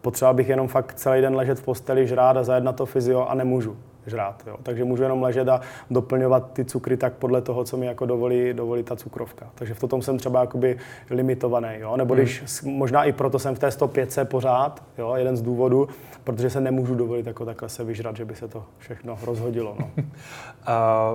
Potřeba 0.00 0.32
bych 0.32 0.48
jenom 0.48 0.68
fakt 0.68 0.94
celý 0.94 1.20
den 1.20 1.36
ležet 1.36 1.58
v 1.58 1.62
posteli, 1.62 2.06
žrát 2.06 2.36
a 2.36 2.44
zajet 2.44 2.64
na 2.64 2.72
to 2.72 2.86
fyzio 2.86 3.26
a 3.26 3.34
nemůžu 3.34 3.76
žrát. 4.06 4.42
Jo. 4.46 4.56
Takže 4.62 4.84
můžu 4.84 5.02
jenom 5.02 5.22
ležet 5.22 5.48
a 5.48 5.60
doplňovat 5.90 6.52
ty 6.52 6.64
cukry 6.64 6.96
tak 6.96 7.12
podle 7.12 7.40
toho, 7.40 7.64
co 7.64 7.76
mi 7.76 7.86
jako 7.86 8.06
dovolí, 8.06 8.52
dovolí 8.52 8.82
ta 8.82 8.96
cukrovka. 8.96 9.46
Takže 9.54 9.74
v 9.74 9.80
tom 9.80 10.02
jsem 10.02 10.18
třeba 10.18 10.40
jakoby 10.40 10.78
limitovaný. 11.10 11.68
Jo. 11.78 11.96
Nebo 11.96 12.14
když, 12.14 12.62
hmm. 12.62 12.74
možná 12.74 13.04
i 13.04 13.12
proto 13.12 13.38
jsem 13.38 13.54
v 13.54 13.58
té 13.58 13.70
105 13.70 14.18
pořád, 14.24 14.82
jo, 14.98 15.14
jeden 15.16 15.36
z 15.36 15.42
důvodů, 15.42 15.88
protože 16.24 16.50
se 16.50 16.60
nemůžu 16.60 16.94
dovolit 16.94 17.26
jako 17.26 17.44
takhle 17.44 17.68
se 17.68 17.84
vyžrat, 17.84 18.16
že 18.16 18.24
by 18.24 18.34
se 18.34 18.48
to 18.48 18.64
všechno 18.78 19.18
rozhodilo. 19.22 19.76
No. 19.80 19.90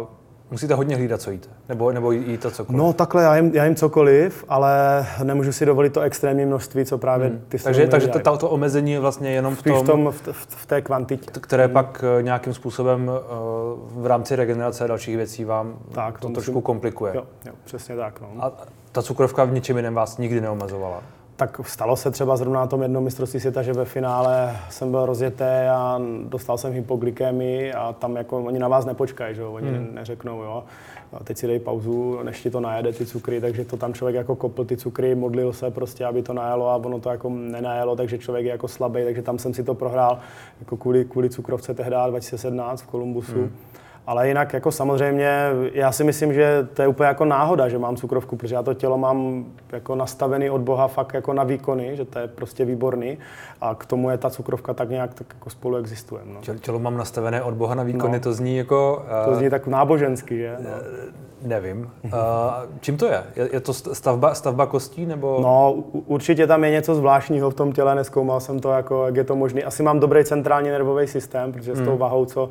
uh... 0.01 0.28
Musíte 0.51 0.73
hodně 0.73 0.95
hlídat, 0.95 1.21
co 1.21 1.31
jíte? 1.31 1.49
Nebo, 1.69 1.91
nebo 1.91 2.11
jíte 2.11 2.51
cokoliv? 2.51 2.79
No 2.79 2.93
takhle, 2.93 3.23
já 3.23 3.35
jim, 3.35 3.51
já 3.55 3.65
jim 3.65 3.75
cokoliv, 3.75 4.45
ale 4.49 5.05
nemůžu 5.23 5.51
si 5.51 5.65
dovolit 5.65 5.93
to 5.93 6.01
extrémní 6.01 6.45
množství, 6.45 6.85
co 6.85 6.97
právě 6.97 7.27
hmm. 7.27 7.41
ty 7.49 7.59
Takže, 7.59 7.87
takže 7.87 8.07
to, 8.07 8.19
to, 8.19 8.37
to 8.37 8.49
omezení 8.49 8.91
je 8.91 8.99
vlastně 8.99 9.31
jenom 9.31 9.55
v 9.55 9.63
tom... 9.63 9.83
v, 9.83 9.83
tom 9.83 10.11
v, 10.11 10.27
v, 10.33 10.65
té 10.65 10.81
kvantitě. 10.81 11.31
Které 11.31 11.65
hmm. 11.65 11.73
pak 11.73 12.03
eh, 12.19 12.23
nějakým 12.23 12.53
způsobem 12.53 13.11
eh, 13.13 13.21
v 13.91 14.05
rámci 14.05 14.35
regenerace 14.35 14.83
a 14.83 14.87
dalších 14.87 15.17
věcí 15.17 15.45
vám 15.45 15.73
tak, 15.91 16.19
to, 16.19 16.27
to 16.27 16.33
trošku 16.33 16.51
musím... 16.51 16.61
komplikuje. 16.61 17.11
Jo, 17.15 17.23
jo, 17.45 17.53
přesně 17.63 17.95
tak. 17.95 18.21
No. 18.21 18.45
A 18.45 18.51
ta 18.91 19.01
cukrovka 19.01 19.43
v 19.43 19.53
ničem 19.53 19.77
jiném 19.77 19.93
vás 19.93 20.17
nikdy 20.17 20.41
neomezovala? 20.41 21.03
Tak 21.39 21.61
stalo 21.63 21.95
se 21.95 22.11
třeba 22.11 22.37
zrovna 22.37 22.59
na 22.59 22.67
tom 22.67 22.81
jednom 22.81 23.03
mistrovství 23.03 23.39
světa, 23.39 23.61
že 23.61 23.73
ve 23.73 23.85
finále 23.85 24.57
jsem 24.69 24.91
byl 24.91 25.05
rozjetý 25.05 25.43
a 25.71 26.01
dostal 26.23 26.57
jsem 26.57 26.73
hypoglykemii 26.73 27.73
a 27.73 27.93
tam 27.93 28.15
jako 28.15 28.43
oni 28.43 28.59
na 28.59 28.67
vás 28.67 28.85
nepočkají, 28.85 29.35
že 29.35 29.41
jo? 29.41 29.53
oni 29.53 29.67
hmm. 29.67 29.89
neřeknou, 29.93 30.41
jo, 30.41 30.63
a 31.13 31.23
teď 31.23 31.37
si 31.37 31.47
dej 31.47 31.59
pauzu, 31.59 32.19
než 32.23 32.41
ti 32.41 32.49
to 32.49 32.59
najede 32.59 32.93
ty 32.93 33.05
cukry, 33.05 33.41
takže 33.41 33.65
to 33.65 33.77
tam 33.77 33.93
člověk 33.93 34.15
jako 34.15 34.35
kopl 34.35 34.65
ty 34.65 34.77
cukry, 34.77 35.15
modlil 35.15 35.53
se 35.53 35.71
prostě, 35.71 36.05
aby 36.05 36.21
to 36.21 36.33
najelo 36.33 36.69
a 36.69 36.75
ono 36.75 36.99
to 36.99 37.09
jako 37.09 37.29
nenajelo, 37.29 37.95
takže 37.95 38.17
člověk 38.17 38.45
je 38.45 38.51
jako 38.51 38.67
slabý, 38.67 39.03
takže 39.03 39.21
tam 39.21 39.39
jsem 39.39 39.53
si 39.53 39.63
to 39.63 39.75
prohrál 39.75 40.19
jako 40.59 40.77
kvůli, 40.77 41.05
kvůli 41.05 41.29
cukrovce 41.29 41.73
tehdy 41.73 41.95
2017 42.07 42.81
v 42.81 42.87
Kolumbusu. 42.87 43.33
Hmm 43.33 43.51
Ale 44.09 44.27
jinak 44.27 44.53
jako 44.53 44.71
samozřejmě, 44.71 45.31
já 45.73 45.91
si 45.91 46.03
myslím, 46.03 46.33
že 46.33 46.67
to 46.73 46.81
je 46.81 46.87
úplně 46.87 47.07
jako 47.07 47.25
náhoda, 47.25 47.69
že 47.69 47.77
mám 47.77 47.95
cukrovku, 47.95 48.35
protože 48.35 48.55
já 48.55 48.63
to 48.63 48.73
tělo 48.73 48.97
mám 48.97 49.45
jako 49.71 49.95
nastavený 49.95 50.49
od 50.49 50.61
Boha 50.61 50.87
fakt 50.87 51.13
jako 51.13 51.33
na 51.33 51.43
výkony, 51.43 51.95
že 51.95 52.05
to 52.05 52.19
je 52.19 52.27
prostě 52.27 52.65
výborný 52.65 53.17
a 53.61 53.75
k 53.75 53.85
tomu 53.85 54.09
je 54.09 54.17
ta 54.17 54.29
cukrovka 54.29 54.73
tak 54.73 54.89
nějak 54.89 55.13
tak 55.13 55.27
jako 55.33 55.49
spolu 55.49 55.75
existuje. 55.77 56.21
No. 56.25 56.55
Tělo 56.59 56.79
mám 56.79 56.97
nastavené 56.97 57.43
od 57.43 57.53
Boha 57.53 57.75
na 57.75 57.83
výkony, 57.83 58.13
no. 58.13 58.19
to 58.19 58.33
zní 58.33 58.57
jako... 58.57 59.05
Uh, 59.25 59.33
to 59.33 59.39
zní 59.39 59.49
tak 59.49 59.67
nábožensky, 59.67 60.37
že? 60.37 60.57
No. 60.59 60.69
Nevím. 61.41 61.89
Uh, 62.03 62.11
čím 62.81 62.97
to 62.97 63.05
je? 63.05 63.23
je? 63.35 63.59
To 63.59 63.73
stavba, 63.73 64.33
stavba 64.33 64.65
kostí 64.65 65.05
nebo? 65.05 65.39
No, 65.41 65.73
určitě 65.91 66.47
tam 66.47 66.63
je 66.63 66.71
něco 66.71 66.95
zvláštního 66.95 67.49
v 67.49 67.53
tom 67.53 67.71
těle, 67.71 67.95
neskoumal 67.95 68.39
jsem 68.39 68.59
to, 68.59 68.71
jako, 68.71 69.05
jak 69.05 69.15
je 69.15 69.23
to 69.23 69.35
možné. 69.35 69.61
Asi 69.61 69.83
mám 69.83 69.99
dobrý 69.99 70.23
centrální 70.23 70.69
nervový 70.69 71.07
systém, 71.07 71.51
protože 71.51 71.75
s 71.75 71.79
tou 71.79 71.89
hmm. 71.89 71.97
váhou, 71.97 72.25
co 72.25 72.49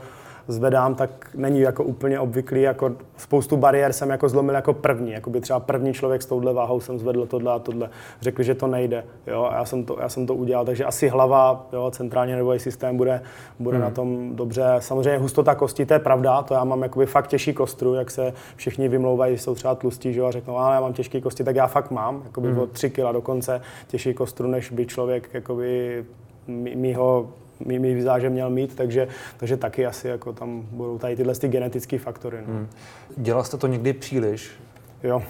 zvedám, 0.49 0.95
tak 0.95 1.31
není 1.35 1.61
jako 1.61 1.85
úplně 1.85 2.21
obvyklý. 2.21 2.62
Jako 2.62 2.93
spoustu 3.17 3.57
bariér 3.57 3.93
jsem 3.93 4.11
jako 4.11 4.28
zlomil 4.28 4.55
jako 4.55 4.73
první. 4.73 5.12
Jako 5.12 5.31
by 5.31 5.40
třeba 5.40 5.61
první 5.61 5.93
člověk 5.93 6.23
s 6.23 6.26
touhle 6.26 6.52
váhou 6.52 6.81
jsem 6.81 6.99
zvedl 6.99 7.26
tohle 7.26 7.52
a 7.52 7.59
tohle. 7.59 7.90
Řekli, 8.21 8.45
že 8.45 8.55
to 8.55 8.67
nejde. 8.67 9.05
Jo? 9.26 9.49
A 9.50 9.55
já 9.55 9.64
jsem 9.64 9.85
to, 9.85 9.97
já 10.00 10.09
jsem 10.09 10.26
to 10.26 10.35
udělal. 10.35 10.64
Takže 10.64 10.85
asi 10.85 11.09
hlava, 11.09 11.67
jo, 11.73 11.90
centrální 11.90 12.33
nervový 12.33 12.59
systém 12.59 12.97
bude, 12.97 13.23
bude 13.59 13.76
hmm. 13.76 13.85
na 13.85 13.90
tom 13.90 14.37
dobře. 14.37 14.64
Samozřejmě 14.78 15.19
hustota 15.19 15.55
kosti, 15.55 15.87
to 15.87 15.95
je 15.95 15.99
pravda. 15.99 16.43
To 16.43 16.55
já 16.55 16.64
mám 16.64 16.83
jakoby 16.83 17.07
fakt 17.07 17.26
těžší 17.26 17.52
kostru, 17.55 17.95
jak 17.95 18.11
se 18.11 18.33
všichni 18.57 18.88
vymlouvají, 18.88 19.38
jsou 19.38 19.55
třeba 19.55 19.75
tlustí, 19.75 20.12
že 20.12 20.21
jo, 20.21 20.26
a 20.26 20.31
řeknou, 20.31 20.57
ale 20.57 20.75
já 20.75 20.81
mám 20.81 20.93
těžké 20.93 21.21
kosti, 21.21 21.45
tak 21.45 21.57
já 21.57 21.67
fakt 21.67 21.90
mám, 21.90 22.23
jakoby 22.25 22.49
hmm. 22.49 22.59
o 22.59 22.67
3 22.67 22.90
kg 22.90 23.12
dokonce 23.12 23.61
těžší 23.87 24.14
kostru, 24.14 24.49
než 24.49 24.71
by 24.71 24.87
člověk 24.87 25.31
jakoby 25.35 26.05
mýho 26.75 27.28
mý, 27.65 27.95
vizáže 27.95 28.31
měl 28.31 28.50
mít, 28.50 28.75
takže, 28.75 29.09
takže 29.37 29.57
taky 29.57 29.87
asi 29.87 30.09
jako 30.09 30.33
tam 30.33 30.62
budou 30.71 30.99
tady 30.99 31.17
tyhle 31.17 31.35
ty 31.35 31.49
genetické 31.49 31.99
faktory. 31.99 32.38
No. 32.47 32.55
Hmm. 32.55 32.69
Dělal 33.17 33.45
jste 33.45 33.57
to 33.57 33.67
někdy 33.67 33.93
příliš? 33.93 34.50
Jo. 35.03 35.23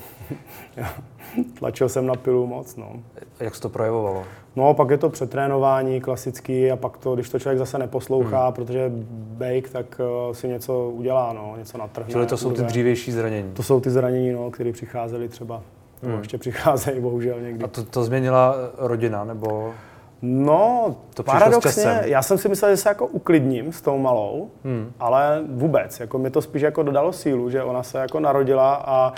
Tlačil 1.59 1.89
jsem 1.89 2.07
na 2.07 2.15
pilu 2.15 2.47
moc, 2.47 2.77
no. 2.77 2.93
Jak 3.41 3.55
se 3.55 3.61
to 3.61 3.69
projevovalo? 3.69 4.25
No, 4.57 4.75
pak 4.75 4.91
je 4.91 4.99
to 4.99 5.09
přetrénování 5.09 6.01
klasický 6.01 6.71
a 6.71 6.77
pak 6.77 6.97
to, 6.97 7.15
když 7.15 7.29
to 7.29 7.39
člověk 7.39 7.59
zase 7.59 7.79
neposlouchá, 7.79 8.45
hmm. 8.45 8.53
protože 8.53 8.93
bake, 9.11 9.69
tak 9.73 10.01
uh, 10.29 10.35
si 10.35 10.49
něco 10.49 10.91
udělá, 10.91 11.33
no, 11.33 11.55
něco 11.59 11.79
natrhne. 11.79 12.13
Čili 12.13 12.27
to 12.27 12.37
jsou 12.37 12.53
ty 12.53 12.63
dřívější 12.63 13.13
zranění? 13.13 13.53
To 13.53 13.63
jsou 13.63 13.81
ty 13.81 13.91
zranění, 13.91 14.33
no, 14.33 14.51
které 14.51 14.73
přicházely 14.73 15.29
třeba. 15.29 15.63
Hmm. 16.03 16.19
ještě 16.19 16.39
přicházejí, 16.39 17.01
bohužel 17.01 17.41
někdy. 17.41 17.65
A 17.65 17.69
to, 17.69 17.85
to 17.85 18.05
změnila 18.05 18.57
rodina, 18.79 19.25
nebo? 19.25 19.75
No, 20.23 20.97
to 21.15 21.23
paradoxně, 21.23 22.01
já 22.05 22.23
jsem 22.23 22.39
si 22.39 22.49
myslel, 22.49 22.71
že 22.71 22.77
se 22.77 22.89
jako 22.89 23.07
uklidním 23.07 23.73
s 23.73 23.81
tou 23.81 23.99
malou, 23.99 24.51
hmm. 24.65 24.93
ale 25.01 25.41
vůbec, 25.49 26.01
jako 26.01 26.19
mi 26.19 26.31
to 26.31 26.43
spíš 26.43 26.63
jako 26.63 26.83
dodalo 26.83 27.13
sílu, 27.13 27.51
že 27.51 27.63
ona 27.63 27.83
se 27.83 27.99
jako 27.99 28.21
narodila 28.21 28.75
a 28.75 29.13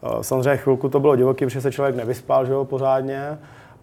uh, 0.00 0.20
samozřejmě 0.20 0.56
chvilku 0.56 0.88
to 0.88 1.00
bylo 1.00 1.16
divoký, 1.16 1.44
protože 1.44 1.60
se 1.60 1.72
člověk 1.72 1.96
nevyspal, 1.96 2.46
že 2.46 2.52
jo, 2.52 2.64
pořádně, 2.64 3.38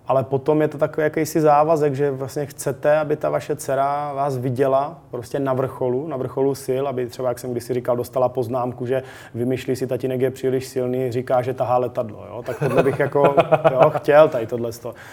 ale 0.07 0.24
potom 0.24 0.62
je 0.62 0.67
to 0.67 0.77
takový 0.77 1.03
jakýsi 1.03 1.41
závazek, 1.41 1.95
že 1.95 2.12
vlastně 2.12 2.45
chcete, 2.45 2.98
aby 2.98 3.15
ta 3.15 3.29
vaše 3.29 3.55
dcera 3.55 4.13
vás 4.13 4.38
viděla 4.38 5.00
prostě 5.12 5.39
na 5.39 5.53
vrcholu, 5.53 6.07
na 6.07 6.17
vrcholu 6.17 6.55
sil, 6.65 6.83
aby 6.88 7.07
třeba, 7.07 7.29
jak 7.29 7.39
jsem 7.39 7.51
kdysi 7.51 7.74
říkal, 7.74 7.98
dostala 7.98 8.29
poznámku, 8.29 8.86
že 8.86 9.03
vymýšlí 9.33 9.75
si 9.75 9.88
tatínek 9.88 10.22
je 10.22 10.31
příliš 10.31 10.67
silný, 10.67 11.12
říká, 11.12 11.41
že 11.41 11.53
tahá 11.53 11.77
letadlo, 11.77 12.25
jo? 12.29 12.43
tak 12.45 12.60
tohle 12.60 12.83
bych 12.83 13.00
jako 13.00 13.36
jo, 13.72 13.89
chtěl 13.89 14.29
tady 14.29 14.48
tohle. 14.48 14.72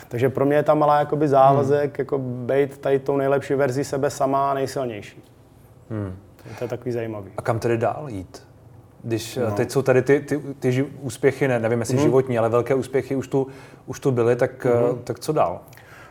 Takže 0.08 0.28
pro 0.28 0.46
mě 0.46 0.56
je 0.56 0.62
ta 0.62 0.74
malá 0.74 0.98
jakoby 0.98 1.28
závazek, 1.28 1.90
hmm. 1.90 1.94
jako 1.98 2.18
být 2.18 2.78
tady 2.78 2.98
tou 2.98 3.16
nejlepší 3.16 3.54
verzi 3.54 3.84
sebe 3.84 4.10
sama 4.10 4.50
a 4.50 4.54
nejsilnější. 4.54 5.22
Hmm. 5.90 6.16
To 6.58 6.64
je 6.64 6.68
takový 6.68 6.92
zajímavý. 6.92 7.30
A 7.36 7.42
kam 7.42 7.58
tedy 7.58 7.78
dál 7.78 8.04
jít? 8.08 8.49
Když 9.02 9.36
no. 9.36 9.50
teď 9.50 9.70
jsou 9.70 9.82
tady 9.82 10.02
ty, 10.02 10.20
ty, 10.20 10.40
ty 10.58 10.82
úspěchy, 11.00 11.48
ne, 11.48 11.58
nevím 11.58 11.80
jestli 11.80 11.96
mm. 11.96 12.02
životní, 12.02 12.38
ale 12.38 12.48
velké 12.48 12.74
úspěchy 12.74 13.16
už 13.16 13.28
tu, 13.28 13.46
už 13.86 14.00
tu 14.00 14.10
byly, 14.10 14.36
tak, 14.36 14.64
mm. 14.64 14.98
tak 15.04 15.18
co 15.18 15.32
dál? 15.32 15.60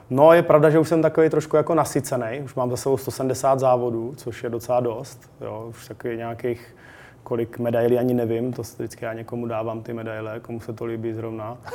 No 0.10 0.34
je 0.34 0.44
pravda, 0.44 0.70
že 0.70 0.80
už 0.80 0.90
jsem 0.90 1.02
takový 1.02 1.30
trošku 1.30 1.56
jako 1.56 1.76
nasycený, 1.76 2.42
už 2.44 2.56
mám 2.56 2.70
za 2.70 2.78
sebou 2.78 2.98
170 2.98 3.60
závodů, 3.60 4.14
což 4.18 4.44
je 4.44 4.50
docela 4.50 4.80
dost, 4.80 5.32
jo, 5.42 5.66
už 5.70 5.88
takový 5.88 6.18
nějakých 6.18 6.76
kolik 7.24 7.60
medailí 7.60 7.98
ani 7.98 8.14
nevím, 8.14 8.54
to 8.54 8.62
vždycky 8.62 9.06
já 9.06 9.14
někomu 9.14 9.46
dávám 9.46 9.82
ty 9.82 9.94
medaile, 9.94 10.40
komu 10.40 10.60
se 10.60 10.74
to 10.74 10.86
líbí 10.86 11.14
zrovna. 11.14 11.58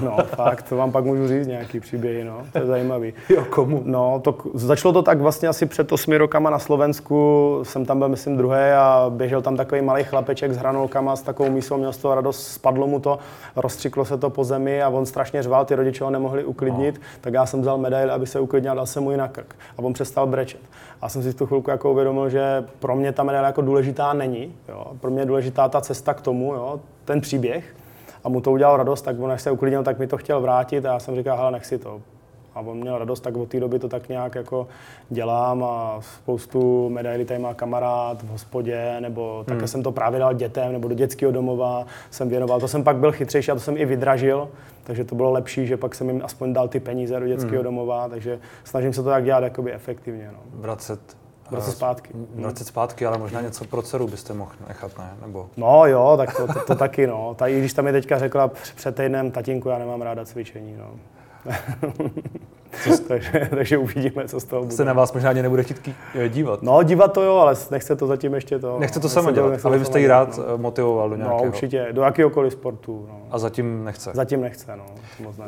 No, 0.00 0.16
fakt, 0.26 0.68
to 0.68 0.76
vám 0.76 0.92
pak 0.92 1.04
můžu 1.04 1.28
říct 1.28 1.46
nějaký 1.46 1.80
příběhy, 1.80 2.24
no, 2.24 2.42
to 2.52 2.58
je 2.58 2.66
zajímavý. 2.66 3.14
Jo, 3.28 3.44
komu? 3.44 3.82
No, 3.84 4.20
to, 4.24 4.36
začalo 4.54 4.92
to 4.92 5.02
tak 5.02 5.20
vlastně 5.20 5.48
asi 5.48 5.66
před 5.66 5.92
osmi 5.92 6.16
rokama 6.16 6.50
na 6.50 6.58
Slovensku, 6.58 7.60
jsem 7.62 7.84
tam 7.84 7.98
byl, 7.98 8.08
myslím, 8.08 8.36
druhý 8.36 8.58
a 8.76 9.06
běžel 9.10 9.42
tam 9.42 9.56
takový 9.56 9.82
malý 9.82 10.04
chlapeček 10.04 10.52
s 10.52 10.56
hranolkama, 10.56 11.16
s 11.16 11.22
takovou 11.22 11.50
mísou, 11.50 11.76
měl 11.76 11.92
z 11.92 11.96
toho 11.96 12.14
radost, 12.14 12.46
spadlo 12.46 12.86
mu 12.86 13.00
to, 13.00 13.18
rozstřiklo 13.56 14.04
se 14.04 14.18
to 14.18 14.30
po 14.30 14.44
zemi 14.44 14.82
a 14.82 14.88
on 14.88 15.06
strašně 15.06 15.42
řval, 15.42 15.64
ty 15.64 15.74
rodiče 15.74 16.04
ho 16.04 16.10
nemohli 16.10 16.44
uklidnit, 16.44 16.94
no. 16.94 17.04
tak 17.20 17.34
já 17.34 17.46
jsem 17.46 17.60
vzal 17.60 17.78
medaili, 17.78 18.10
aby 18.10 18.26
se 18.26 18.40
uklidnil, 18.40 18.74
dal 18.74 18.86
jsem 18.86 19.02
mu 19.02 19.10
ji 19.10 19.16
na 19.16 19.28
krk 19.28 19.56
a 19.78 19.82
on 19.82 19.92
přestal 19.92 20.26
brečet. 20.26 20.60
A 21.02 21.08
jsem 21.08 21.22
si 21.22 21.32
v 21.32 21.34
tu 21.34 21.46
chvilku 21.46 21.70
jako 21.70 21.90
uvědomil, 21.90 22.28
že 22.28 22.64
pro 22.78 22.96
mě 22.96 23.12
ta 23.12 23.22
medaile 23.22 23.46
jako 23.46 23.62
důležitá 23.62 24.12
není. 24.12 24.54
Jo. 24.72 24.86
Pro 25.00 25.10
mě 25.10 25.22
je 25.22 25.26
důležitá 25.26 25.68
ta 25.68 25.80
cesta 25.80 26.14
k 26.14 26.20
tomu, 26.20 26.54
jo, 26.54 26.80
ten 27.04 27.20
příběh. 27.20 27.76
A 28.24 28.28
mu 28.28 28.40
to 28.40 28.52
udělal 28.52 28.76
radost, 28.76 29.02
tak 29.02 29.20
on 29.20 29.32
až 29.32 29.42
se 29.42 29.50
uklidnil, 29.50 29.82
tak 29.82 29.98
mi 29.98 30.06
to 30.06 30.16
chtěl 30.16 30.40
vrátit 30.40 30.86
a 30.86 30.92
já 30.92 30.98
jsem 30.98 31.16
říkal, 31.16 31.36
hele, 31.36 31.50
nech 31.50 31.66
si 31.66 31.78
to. 31.78 32.00
A 32.54 32.60
on 32.60 32.80
měl 32.80 32.98
radost, 32.98 33.20
tak 33.20 33.36
od 33.36 33.48
té 33.48 33.60
doby 33.60 33.78
to 33.78 33.88
tak 33.88 34.08
nějak 34.08 34.34
jako 34.34 34.66
dělám 35.10 35.64
a 35.64 35.98
spoustu 36.00 36.88
medailí 36.88 37.24
tady 37.24 37.40
má 37.40 37.54
kamarád 37.54 38.22
v 38.22 38.28
hospodě, 38.28 38.96
nebo 39.00 39.36
hmm. 39.36 39.44
také 39.44 39.68
jsem 39.68 39.82
to 39.82 39.92
právě 39.92 40.20
dal 40.20 40.34
dětem, 40.34 40.72
nebo 40.72 40.88
do 40.88 40.94
dětského 40.94 41.32
domova 41.32 41.86
jsem 42.10 42.28
věnoval. 42.28 42.60
To 42.60 42.68
jsem 42.68 42.84
pak 42.84 42.96
byl 42.96 43.12
chytřejší 43.12 43.50
a 43.50 43.54
to 43.54 43.60
jsem 43.60 43.76
i 43.76 43.84
vydražil, 43.84 44.48
takže 44.84 45.04
to 45.04 45.14
bylo 45.14 45.30
lepší, 45.30 45.66
že 45.66 45.76
pak 45.76 45.94
jsem 45.94 46.08
jim 46.08 46.20
aspoň 46.24 46.52
dal 46.52 46.68
ty 46.68 46.80
peníze 46.80 47.20
do 47.20 47.26
dětského 47.26 47.56
hmm. 47.56 47.64
domova, 47.64 48.08
takže 48.08 48.38
snažím 48.64 48.92
se 48.92 49.02
to 49.02 49.08
tak 49.08 49.24
dělat 49.24 49.44
jakoby 49.44 49.72
efektivně. 49.72 50.30
No. 50.32 50.38
Vracet 50.60 51.21
Vracet 51.52 51.72
zpátky. 51.72 52.08
Vracet 52.34 52.66
zpátky, 52.66 53.06
ale 53.06 53.18
možná 53.18 53.40
něco 53.40 53.64
pro 53.64 53.82
dceru 53.82 54.06
byste 54.06 54.34
mohl 54.34 54.52
nechat, 54.68 54.98
ne? 54.98 55.10
Nebo... 55.22 55.50
No 55.56 55.86
jo, 55.86 56.14
tak 56.16 56.36
to, 56.36 56.46
to, 56.46 56.60
to 56.66 56.74
taky, 56.74 57.06
no. 57.06 57.34
Ta, 57.34 57.46
I 57.46 57.58
když 57.58 57.72
tam 57.72 57.84
mi 57.84 57.92
teďka 57.92 58.18
řekla 58.18 58.48
před 58.48 58.96
týdnem, 58.96 59.30
tatínku, 59.30 59.68
já 59.68 59.78
nemám 59.78 60.02
ráda 60.02 60.24
cvičení, 60.24 60.76
no. 60.76 60.90
takže, 63.08 63.48
takže 63.50 63.78
uvidíme, 63.78 64.28
co 64.28 64.40
z 64.40 64.44
toho 64.44 64.62
bude. 64.62 64.76
Se 64.76 64.84
na 64.84 64.92
vás 64.92 65.12
možná 65.12 65.30
ani 65.30 65.42
nebude 65.42 65.62
chtít 65.62 65.94
dívat. 66.28 66.62
No, 66.62 66.82
dívat 66.82 67.12
to 67.12 67.22
jo, 67.22 67.36
ale 67.36 67.54
nechce 67.70 67.96
to 67.96 68.06
zatím 68.06 68.34
ještě 68.34 68.58
to. 68.58 68.78
Nechce 68.78 69.00
to 69.00 69.08
sama 69.08 69.30
dělat, 69.30 69.60
ale 69.64 69.78
byste 69.78 70.00
ji 70.00 70.06
rád 70.06 70.38
no. 70.38 70.58
motivoval 70.58 71.10
do 71.10 71.16
no, 71.16 71.18
nějakého. 71.18 71.44
No, 71.44 71.48
určitě, 71.48 71.88
do 71.92 72.02
jakéhokoliv 72.02 72.52
sportu. 72.52 73.06
No. 73.08 73.20
A 73.30 73.38
zatím 73.38 73.84
nechce? 73.84 74.10
Zatím 74.14 74.40
nechce, 74.40 74.76
no, 74.76 74.84
moc 75.24 75.36
ne. 75.36 75.46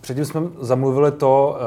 Předtím 0.00 0.24
jsme 0.24 0.40
zamluvili 0.60 1.12
to, 1.12 1.58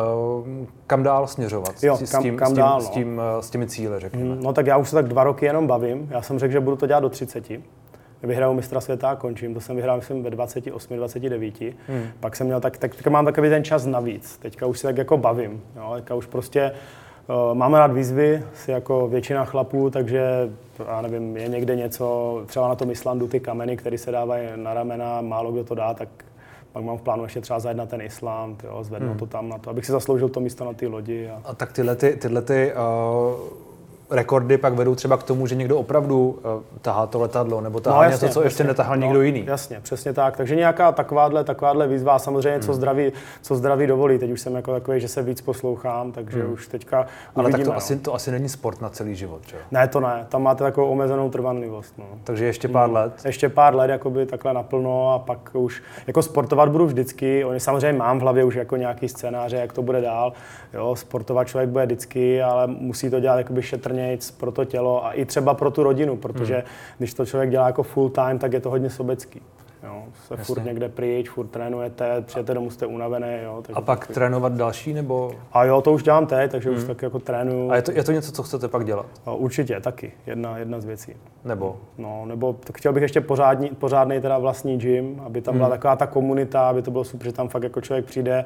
eh, 0.64 0.68
kam 0.88 1.04
dál 1.04 1.28
směřovat 1.28 1.84
jo, 1.84 1.98
s, 1.98 2.12
kam, 2.12 2.24
tím, 2.24 2.38
kam 2.38 2.48
s, 2.48 2.52
tím, 2.52 2.58
dál, 2.58 2.80
no. 2.80 2.86
s, 2.86 2.90
tím, 2.90 3.22
eh, 3.40 3.42
s 3.42 3.50
těmi 3.50 3.68
cíle, 3.68 4.00
řekněme. 4.00 4.36
Mm, 4.36 4.44
no 4.44 4.54
tak 4.54 4.68
já 4.68 4.78
už 4.78 4.90
se 4.90 4.96
tak 4.96 5.08
dva 5.08 5.24
roky 5.24 5.46
jenom 5.46 5.68
bavím. 5.68 6.08
Já 6.12 6.22
jsem 6.22 6.40
řekl, 6.40 6.52
že 6.52 6.60
budu 6.60 6.76
to 6.76 6.88
dělat 6.88 7.00
do 7.00 7.10
30 7.10 7.62
vyhraju 8.24 8.54
mistra 8.54 8.82
světa 8.82 9.10
a 9.10 9.16
končím. 9.16 9.54
To 9.54 9.62
jsem 9.62 9.76
vyhrál, 9.76 9.98
myslím, 9.98 10.24
ve 10.24 10.30
28, 10.30 10.96
29. 10.96 11.62
Hmm. 11.62 12.08
Pak 12.20 12.36
jsem 12.36 12.48
měl 12.48 12.62
tak, 12.62 12.78
tak, 12.78 12.96
tak 12.96 13.08
mám 13.08 13.26
takový 13.26 13.50
ten 13.50 13.64
čas 13.64 13.86
navíc. 13.86 14.38
Teďka 14.38 14.66
už 14.66 14.80
se 14.80 14.88
tak 14.88 14.98
jako 14.98 15.18
bavím. 15.18 15.62
Jo? 15.76 15.92
Teďka 15.96 16.16
už 16.16 16.26
prostě 16.26 16.72
uh, 17.28 17.58
máme 17.58 17.80
rád 17.80 17.92
výzvy, 17.92 18.44
si 18.54 18.72
jako 18.72 19.08
většina 19.08 19.46
chlapů, 19.46 19.90
takže 19.90 20.50
já 20.88 21.02
nevím, 21.02 21.38
je 21.38 21.48
někde 21.48 21.76
něco, 21.76 22.44
třeba 22.46 22.68
na 22.68 22.76
tom 22.76 22.92
Islandu 22.92 23.28
ty 23.28 23.40
kameny, 23.40 23.78
které 23.78 23.98
se 23.98 24.12
dávají 24.12 24.48
na 24.56 24.74
ramena, 24.74 25.22
málo 25.22 25.52
kdo 25.52 25.64
to 25.64 25.76
dá, 25.76 25.94
tak 25.94 26.10
pak 26.72 26.84
mám 26.84 26.98
v 26.98 27.02
plánu 27.02 27.24
ještě 27.24 27.42
třeba 27.42 27.60
zajet 27.60 27.78
na 27.78 27.86
ten 27.86 28.02
Island, 28.02 28.64
jo, 28.64 28.84
zvednout 28.84 29.10
hmm. 29.10 29.20
to 29.20 29.26
tam 29.26 29.50
na 29.50 29.58
to, 29.58 29.70
abych 29.70 29.86
si 29.86 29.92
zasloužil 29.92 30.30
to 30.30 30.40
místo 30.40 30.66
na 30.66 30.74
té 30.74 30.88
lodi. 30.88 31.30
A... 31.30 31.42
a 31.46 31.56
tak 31.56 31.74
tyhle, 31.74 31.96
ty, 31.96 32.16
tyhle 32.16 32.42
ty, 32.42 32.74
uh 32.74 33.71
rekordy 34.12 34.58
pak 34.58 34.74
vedou 34.74 34.96
třeba 34.96 35.18
k 35.18 35.24
tomu, 35.24 35.48
že 35.48 35.56
někdo 35.56 35.78
opravdu 35.78 36.30
uh, 36.30 36.62
tahá 36.82 37.08
to 37.08 37.20
letadlo, 37.20 37.62
nebo 37.62 37.80
tahá 37.80 37.98
no, 37.98 38.04
jasně, 38.04 38.26
něco, 38.26 38.40
co 38.40 38.44
ještě 38.44 38.64
netahal 38.64 38.98
no, 38.98 39.02
někdo 39.02 39.22
jiný. 39.22 39.44
Jasně, 39.46 39.80
přesně 39.84 40.14
tak. 40.14 40.38
Takže 40.38 40.56
nějaká 40.56 40.92
takováhle, 40.92 41.44
takováhle 41.44 41.88
výzva, 41.88 42.20
samozřejmě, 42.20 42.52
hmm. 42.52 42.62
co, 42.62 42.74
zdraví, 42.74 43.12
co 43.42 43.56
zdraví 43.56 43.88
dovolí. 43.88 44.18
Teď 44.20 44.32
už 44.32 44.42
jsem 44.42 44.56
jako 44.56 44.72
takový, 44.72 45.02
že 45.02 45.08
se 45.08 45.22
víc 45.22 45.42
poslouchám, 45.42 46.12
takže 46.12 46.44
hmm. 46.44 46.54
už 46.54 46.68
teďka 46.68 46.98
Ale 47.36 47.44
uvidíme, 47.44 47.58
tak 47.58 47.66
to, 47.66 47.72
no. 47.72 47.78
asi, 47.78 47.96
to 47.96 48.16
asi 48.16 48.32
není 48.32 48.50
sport 48.50 48.82
na 48.82 48.90
celý 48.90 49.16
život, 49.16 49.42
že? 49.48 49.58
Ne, 49.72 49.88
to 49.88 50.00
ne. 50.00 50.26
Tam 50.30 50.44
máte 50.44 50.64
takovou 50.64 50.88
omezenou 50.88 51.30
trvanlivost. 51.30 51.98
No. 51.98 52.06
Takže 52.24 52.46
ještě 52.46 52.68
pár 52.68 52.86
hmm. 52.86 52.96
let? 52.96 53.14
Ještě 53.26 53.50
pár 53.50 53.76
let, 53.76 53.90
jakoby 53.90 54.26
takhle 54.26 54.54
naplno 54.54 55.14
a 55.14 55.20
pak 55.20 55.50
už 55.54 55.84
jako 56.08 56.22
sportovat 56.22 56.70
budu 56.70 56.86
vždycky. 56.86 57.46
Oni 57.46 57.60
samozřejmě 57.60 58.00
mám 58.00 58.20
v 58.20 58.22
hlavě 58.22 58.44
už 58.44 58.56
jako 58.56 58.76
nějaký 58.76 59.10
scénáře, 59.10 59.58
jak 59.58 59.74
to 59.74 59.82
bude 59.82 60.02
dál. 60.02 60.34
Jo, 60.74 60.96
sportovat 60.96 61.48
člověk 61.48 61.70
bude 61.70 61.86
vždycky, 61.86 62.42
ale 62.44 62.68
musí 62.68 63.10
to 63.10 63.20
dělat 63.20 63.38
jakoby 63.38 63.62
šetrnějc 64.02 64.32
pro 64.32 64.52
to 64.52 64.66
tělo 64.66 65.06
a 65.06 65.14
i 65.14 65.26
třeba 65.26 65.54
pro 65.54 65.72
tu 65.72 65.84
rodinu, 65.84 66.18
protože 66.18 66.56
hmm. 66.56 66.64
když 66.98 67.14
to 67.14 67.26
člověk 67.26 67.50
dělá 67.50 67.68
jako 67.68 67.84
full 67.84 68.10
time, 68.10 68.40
tak 68.40 68.54
je 68.54 68.60
to 68.60 68.70
hodně 68.70 68.90
sobecký. 68.90 69.42
Jo. 69.84 70.01
Se 70.28 70.34
Jasně. 70.34 70.44
furt 70.44 70.66
někde 70.66 70.90
pryč, 70.90 71.30
furt 71.30 71.48
trénujete, 71.48 72.22
přijete 72.22 72.54
domů, 72.54 72.70
jste 72.70 72.86
unavený. 72.86 73.28
Jo. 73.44 73.62
Takže 73.62 73.78
a 73.78 73.82
pak 73.82 74.00
taky... 74.00 74.14
trénovat 74.14 74.54
další 74.54 74.94
nebo? 74.94 75.32
A 75.54 75.66
jo, 75.66 75.82
to 75.82 75.94
už 75.94 76.04
dělám 76.04 76.28
teď, 76.28 76.52
takže 76.52 76.70
hmm. 76.70 76.78
už 76.78 76.84
tak 76.84 77.02
jako 77.02 77.20
trénuju. 77.20 77.72
A 77.72 77.76
je 77.76 77.82
to, 77.82 77.92
je 77.92 78.04
to 78.04 78.12
něco, 78.12 78.32
co 78.32 78.44
chcete 78.44 78.68
pak 78.68 78.86
dělat? 78.86 79.06
A 79.26 79.34
určitě, 79.34 79.80
taky. 79.80 80.12
Jedna, 80.26 80.58
jedna 80.58 80.80
z 80.80 80.86
věcí. 80.86 81.16
Nebo? 81.46 81.78
No, 81.98 82.26
nebo 82.26 82.54
tak 82.54 82.78
chtěl 82.78 82.94
bych 82.94 83.02
ještě 83.02 83.22
pořádný, 83.22 83.70
pořádný 83.70 84.22
teda 84.22 84.38
vlastní 84.38 84.78
gym, 84.78 85.22
aby 85.26 85.42
tam 85.42 85.56
byla 85.56 85.68
hmm. 85.68 85.78
taková 85.78 85.96
ta 85.96 86.08
komunita, 86.08 86.70
aby 86.70 86.82
to 86.82 86.92
bylo 86.92 87.04
super, 87.04 87.28
že 87.28 87.34
tam 87.34 87.48
fakt 87.48 87.64
jako 87.64 87.82
člověk 87.82 88.06
přijde 88.06 88.46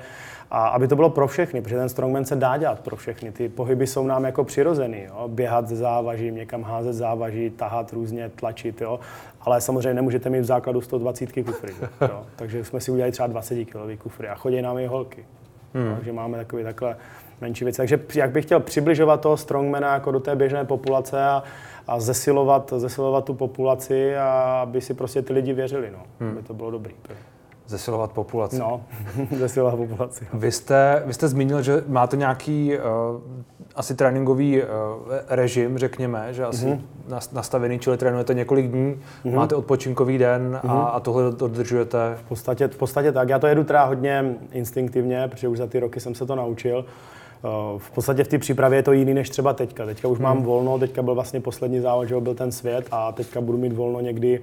a 0.51 0.67
aby 0.67 0.87
to 0.87 0.95
bylo 0.95 1.09
pro 1.09 1.27
všechny, 1.27 1.61
protože 1.61 1.75
ten 1.75 1.89
strongman 1.89 2.25
se 2.25 2.35
dá 2.35 2.57
dělat 2.57 2.79
pro 2.79 2.95
všechny. 2.95 3.31
Ty 3.31 3.49
pohyby 3.49 3.87
jsou 3.87 4.07
nám 4.07 4.25
jako 4.25 4.43
přirozený. 4.43 5.03
Jo? 5.03 5.27
Běhat 5.27 5.67
ze 5.67 5.75
závaží, 5.75 6.31
někam 6.31 6.63
házet 6.63 6.93
závaží, 6.93 7.49
tahat 7.49 7.93
různě, 7.93 8.29
tlačit. 8.29 8.81
Jo? 8.81 8.99
Ale 9.41 9.61
samozřejmě 9.61 9.93
nemůžete 9.93 10.29
mít 10.29 10.39
v 10.39 10.45
základu 10.45 10.81
120 10.81 11.31
kufry. 11.55 11.73
Jo? 12.01 12.23
Takže 12.35 12.63
jsme 12.63 12.79
si 12.79 12.91
udělali 12.91 13.11
třeba 13.11 13.27
20 13.27 13.65
kg 13.65 14.01
kufry 14.03 14.27
a 14.27 14.35
chodí 14.35 14.61
nám 14.61 14.77
i 14.77 14.87
holky. 14.87 15.25
Hmm. 15.73 15.95
Takže 15.95 16.13
máme 16.13 16.37
takový 16.37 16.63
takhle 16.63 16.97
menší 17.41 17.63
věci. 17.63 17.77
Takže 17.77 17.99
jak 18.15 18.31
bych 18.31 18.45
chtěl 18.45 18.59
přibližovat 18.59 19.21
toho 19.21 19.37
strongmana 19.37 19.93
jako 19.93 20.11
do 20.11 20.19
té 20.19 20.35
běžné 20.35 20.65
populace 20.65 21.23
a, 21.23 21.43
a 21.87 21.99
zesilovat, 21.99 22.73
zesilovat 22.77 23.25
tu 23.25 23.33
populaci 23.33 24.17
a 24.17 24.59
aby 24.61 24.81
si 24.81 24.93
prostě 24.93 25.21
ty 25.21 25.33
lidi 25.33 25.53
věřili, 25.53 25.91
no. 25.91 25.99
Hmm. 26.19 26.31
aby 26.31 26.41
to 26.41 26.53
bylo 26.53 26.71
dobrý. 26.71 26.93
Zesilovat 27.67 28.11
populaci. 28.11 28.59
No, 28.59 28.83
zesilovat 29.37 29.75
populaci. 29.75 30.27
Vy 30.33 30.51
jste, 30.51 31.03
vy 31.05 31.13
jste 31.13 31.27
zmínil, 31.27 31.61
že 31.61 31.83
máte 31.87 32.17
nějaký 32.17 32.77
uh, 32.77 32.83
asi 33.75 33.95
tréninkový 33.95 34.61
uh, 34.61 34.67
režim, 35.27 35.77
řekněme, 35.77 36.33
že 36.33 36.45
asi 36.45 36.65
mm-hmm. 36.65 37.19
nastavený, 37.33 37.79
čili 37.79 37.97
trénujete 37.97 38.33
několik 38.33 38.67
dní, 38.67 38.95
mm-hmm. 38.95 39.35
máte 39.35 39.55
odpočinkový 39.55 40.17
den 40.17 40.59
mm-hmm. 40.63 40.71
a, 40.71 40.73
mhm. 40.73 40.87
a 40.93 40.99
tohle 40.99 41.31
dodržujete? 41.31 41.97
V 42.15 42.23
podstatě, 42.23 42.67
v 42.67 42.77
podstatě 42.77 43.11
tak. 43.11 43.29
Já 43.29 43.39
to 43.39 43.47
jedu 43.47 43.63
teda 43.63 43.83
hodně 43.83 44.35
instinktivně, 44.51 45.27
protože 45.27 45.47
už 45.47 45.57
za 45.57 45.67
ty 45.67 45.79
roky 45.79 45.99
jsem 45.99 46.15
se 46.15 46.25
to 46.25 46.35
naučil. 46.35 46.85
Uh, 47.43 47.79
v 47.79 47.91
podstatě 47.91 48.23
v 48.23 48.27
té 48.27 48.37
přípravě 48.37 48.79
je 48.79 48.83
to 48.83 48.91
jiný 48.91 49.13
než 49.13 49.29
třeba 49.29 49.53
teďka. 49.53 49.85
Teďka 49.85 50.07
už 50.07 50.17
mm. 50.17 50.23
mám 50.23 50.43
volno, 50.43 50.79
teďka 50.79 51.01
byl 51.01 51.15
vlastně 51.15 51.41
poslední 51.41 51.79
závod, 51.79 52.07
že 52.07 52.19
byl 52.19 52.35
ten 52.35 52.51
svět 52.51 52.87
a 52.91 53.11
teďka 53.11 53.41
budu 53.41 53.57
mít 53.57 53.73
volno 53.73 54.01
někdy 54.01 54.41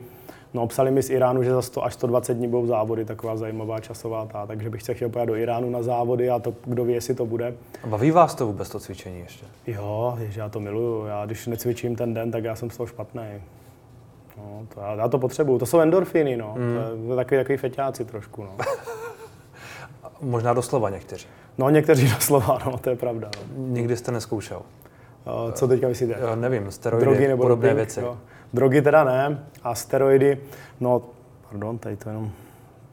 No, 0.54 0.66
psali 0.66 0.90
mi 0.90 1.02
z 1.02 1.10
Iránu, 1.10 1.42
že 1.42 1.50
za 1.50 1.62
100 1.62 1.84
až 1.84 1.94
120 1.94 2.34
dní 2.34 2.48
budou 2.48 2.66
závody, 2.66 3.04
taková 3.04 3.36
zajímavá 3.36 3.80
časová 3.80 4.26
ta, 4.26 4.46
takže 4.46 4.70
bych 4.70 4.82
se 4.82 4.94
chtěl 4.94 5.08
pojet 5.08 5.26
do 5.26 5.36
Iránu 5.36 5.70
na 5.70 5.82
závody 5.82 6.30
a 6.30 6.38
to, 6.38 6.54
kdo 6.64 6.84
ví, 6.84 6.92
jestli 6.92 7.14
to 7.14 7.26
bude. 7.26 7.54
A 7.84 7.86
baví 7.86 8.10
vás 8.10 8.34
to 8.34 8.46
vůbec 8.46 8.68
to 8.68 8.80
cvičení 8.80 9.20
ještě? 9.20 9.46
Jo, 9.66 10.18
že 10.20 10.40
já 10.40 10.48
to 10.48 10.60
miluju. 10.60 11.06
Já 11.06 11.26
když 11.26 11.46
necvičím 11.46 11.96
ten 11.96 12.14
den, 12.14 12.30
tak 12.30 12.44
já 12.44 12.56
jsem 12.56 12.70
z 12.70 12.76
toho 12.76 12.86
špatný. 12.86 13.22
No, 14.36 14.66
to 14.74 14.80
já, 14.80 14.94
já 14.94 15.08
to 15.08 15.18
potřebuju. 15.18 15.58
To 15.58 15.66
jsou 15.66 15.80
endorfiny, 15.80 16.36
no. 16.36 16.54
Mm. 16.58 17.06
To 17.06 17.10
je 17.12 17.16
takový, 17.16 17.40
takový 17.40 17.58
feťáci 17.58 18.04
trošku, 18.04 18.42
no. 18.42 18.56
Možná 20.20 20.54
doslova 20.54 20.90
někteří. 20.90 21.26
No, 21.58 21.70
někteří 21.70 22.08
doslova, 22.08 22.58
no, 22.66 22.78
to 22.78 22.90
je 22.90 22.96
pravda. 22.96 23.30
No. 23.36 23.66
Nikdy 23.66 23.96
jste 23.96 24.12
neskoušel? 24.12 24.62
Co 25.52 25.68
teďka 25.68 25.88
myslíte? 25.88 26.16
Nevím, 26.34 26.70
steroidy, 26.70 27.06
Drogy 27.06 27.28
nebo 27.28 27.42
podobné 27.42 27.68
doping, 27.68 27.76
věci. 27.76 28.00
Jo. 28.00 28.18
Drogy 28.54 28.82
teda 28.82 29.04
ne 29.04 29.38
a 29.62 29.74
steroidy, 29.74 30.38
no, 30.80 31.02
pardon, 31.50 31.78
tady 31.78 31.96
to 31.96 32.08
jenom 32.08 32.30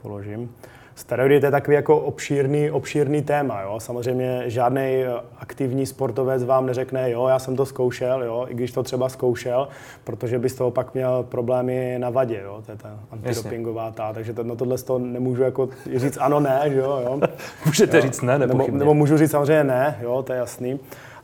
položím. 0.01 0.55
Steroidy 0.99 1.39
to 1.39 1.45
je 1.45 1.51
takový 1.51 1.75
jako 1.75 1.99
obšírný, 1.99 2.71
obšírný 2.71 3.21
téma. 3.21 3.61
Jo? 3.61 3.79
Samozřejmě 3.79 4.43
žádný 4.45 4.81
eh, 4.81 5.07
aktivní 5.37 5.85
sportovec 5.85 6.43
vám 6.43 6.65
neřekne, 6.65 7.11
jo, 7.11 7.27
já 7.27 7.39
jsem 7.39 7.55
to 7.55 7.65
zkoušel, 7.65 8.23
jo? 8.23 8.45
i 8.49 8.53
když 8.53 8.71
to 8.71 8.83
třeba 8.83 9.09
zkoušel, 9.09 9.67
protože 10.03 10.39
by 10.39 10.49
z 10.49 10.55
toho 10.55 10.71
pak 10.71 10.93
měl 10.93 11.23
problémy 11.23 11.95
na 11.99 12.09
vadě, 12.09 12.41
jo? 12.43 12.63
to 12.65 12.71
je 12.71 12.77
ta 12.77 12.99
antidopingová 13.11 13.91
ta, 13.91 14.13
takže 14.13 14.33
to, 14.33 14.43
no 14.43 14.55
tohle 14.55 14.77
z 14.77 14.83
toho 14.83 14.99
nemůžu 14.99 15.43
jako 15.43 15.69
říct 15.95 16.17
ano, 16.21 16.39
ne, 16.39 16.61
že 16.65 16.77
jo. 16.79 17.01
jo? 17.05 17.19
Můžete 17.65 17.97
jo? 17.97 18.03
říct 18.03 18.21
ne, 18.21 18.39
nebo, 18.39 18.67
nebo 18.71 18.93
můžu 18.93 19.17
říct 19.17 19.31
samozřejmě 19.31 19.63
ne, 19.63 19.97
jo, 20.01 20.23
to 20.23 20.33
je 20.33 20.39
jasný. 20.39 20.79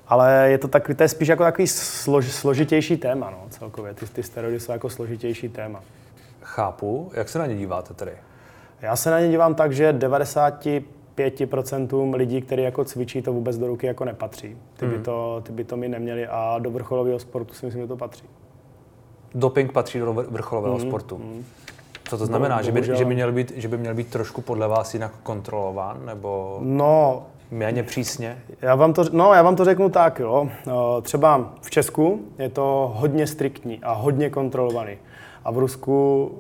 Ale 0.08 0.50
je 0.50 0.58
to, 0.58 0.68
tak, 0.68 0.92
to 0.96 1.04
je 1.04 1.10
spíš 1.10 1.28
jako 1.28 1.44
takový 1.44 1.68
slož, 1.68 2.32
složitější 2.32 2.98
téma, 2.98 3.30
no, 3.30 3.44
celkově. 3.50 3.94
Ty, 3.94 4.06
ty 4.06 4.24
steroidy 4.24 4.60
jsou 4.60 4.72
jako 4.72 4.90
složitější 4.90 5.50
téma. 5.50 5.82
Chápu. 6.42 7.12
Jak 7.14 7.30
se 7.30 7.40
na 7.40 7.46
ně 7.46 7.56
díváte 7.56 7.94
tedy? 7.94 8.12
Já 8.82 8.96
se 8.96 9.12
na 9.12 9.20
ně 9.20 9.30
dívám 9.30 9.56
tak, 9.56 9.72
že 9.72 9.94
95% 9.94 12.16
lidí, 12.16 12.42
kteří 12.42 12.62
jako 12.62 12.86
cvičí, 12.86 13.22
to 13.22 13.34
vůbec 13.34 13.58
do 13.58 13.68
ruky 13.68 13.88
jako 13.88 14.06
nepatří. 14.06 14.58
Ty, 14.78 14.86
hmm. 14.86 14.96
by, 14.96 15.04
to, 15.04 15.42
ty 15.46 15.52
by 15.52 15.64
to 15.64 15.78
mi 15.78 15.90
neměli 15.90 16.28
a 16.28 16.60
do 16.60 16.72
vrcholového 16.72 17.20
sportu 17.20 17.54
si 17.54 17.66
myslím, 17.66 17.82
že 17.82 17.88
to 17.88 17.98
patří. 17.98 18.24
Doping 19.36 19.72
patří 19.72 20.00
do 20.00 20.14
vrcholového 20.14 20.78
hmm. 20.78 20.88
sportu. 20.88 21.16
Hmm. 21.16 21.46
Co 22.10 22.18
to 22.18 22.26
znamená? 22.26 22.62
Že 22.62 22.72
by, 22.72 22.84
že, 22.84 23.06
by 23.06 23.16
měl 23.16 23.32
být, 23.32 23.52
že 23.56 23.68
by 23.68 23.78
měl 23.78 23.94
být 23.94 24.08
trošku 24.08 24.42
podle 24.42 24.68
vás 24.68 24.94
jinak 24.94 25.12
kontrolován? 25.24 26.06
Nebo... 26.06 26.60
No, 26.62 27.26
méně 27.52 27.84
přísně? 27.84 28.38
Já 28.62 28.76
vám 28.76 28.94
to, 28.94 29.04
no, 29.12 29.34
já 29.34 29.42
vám 29.42 29.56
to 29.56 29.66
řeknu 29.66 29.90
tak, 29.90 30.20
jo. 30.20 30.50
Třeba 31.02 31.54
v 31.62 31.70
Česku 31.70 32.22
je 32.40 32.50
to 32.50 32.92
hodně 32.96 33.28
striktní 33.28 33.80
a 33.84 33.94
hodně 33.94 34.30
kontrolovaný. 34.30 34.98
A 35.46 35.52
v 35.52 35.58
Rusku 35.58 36.32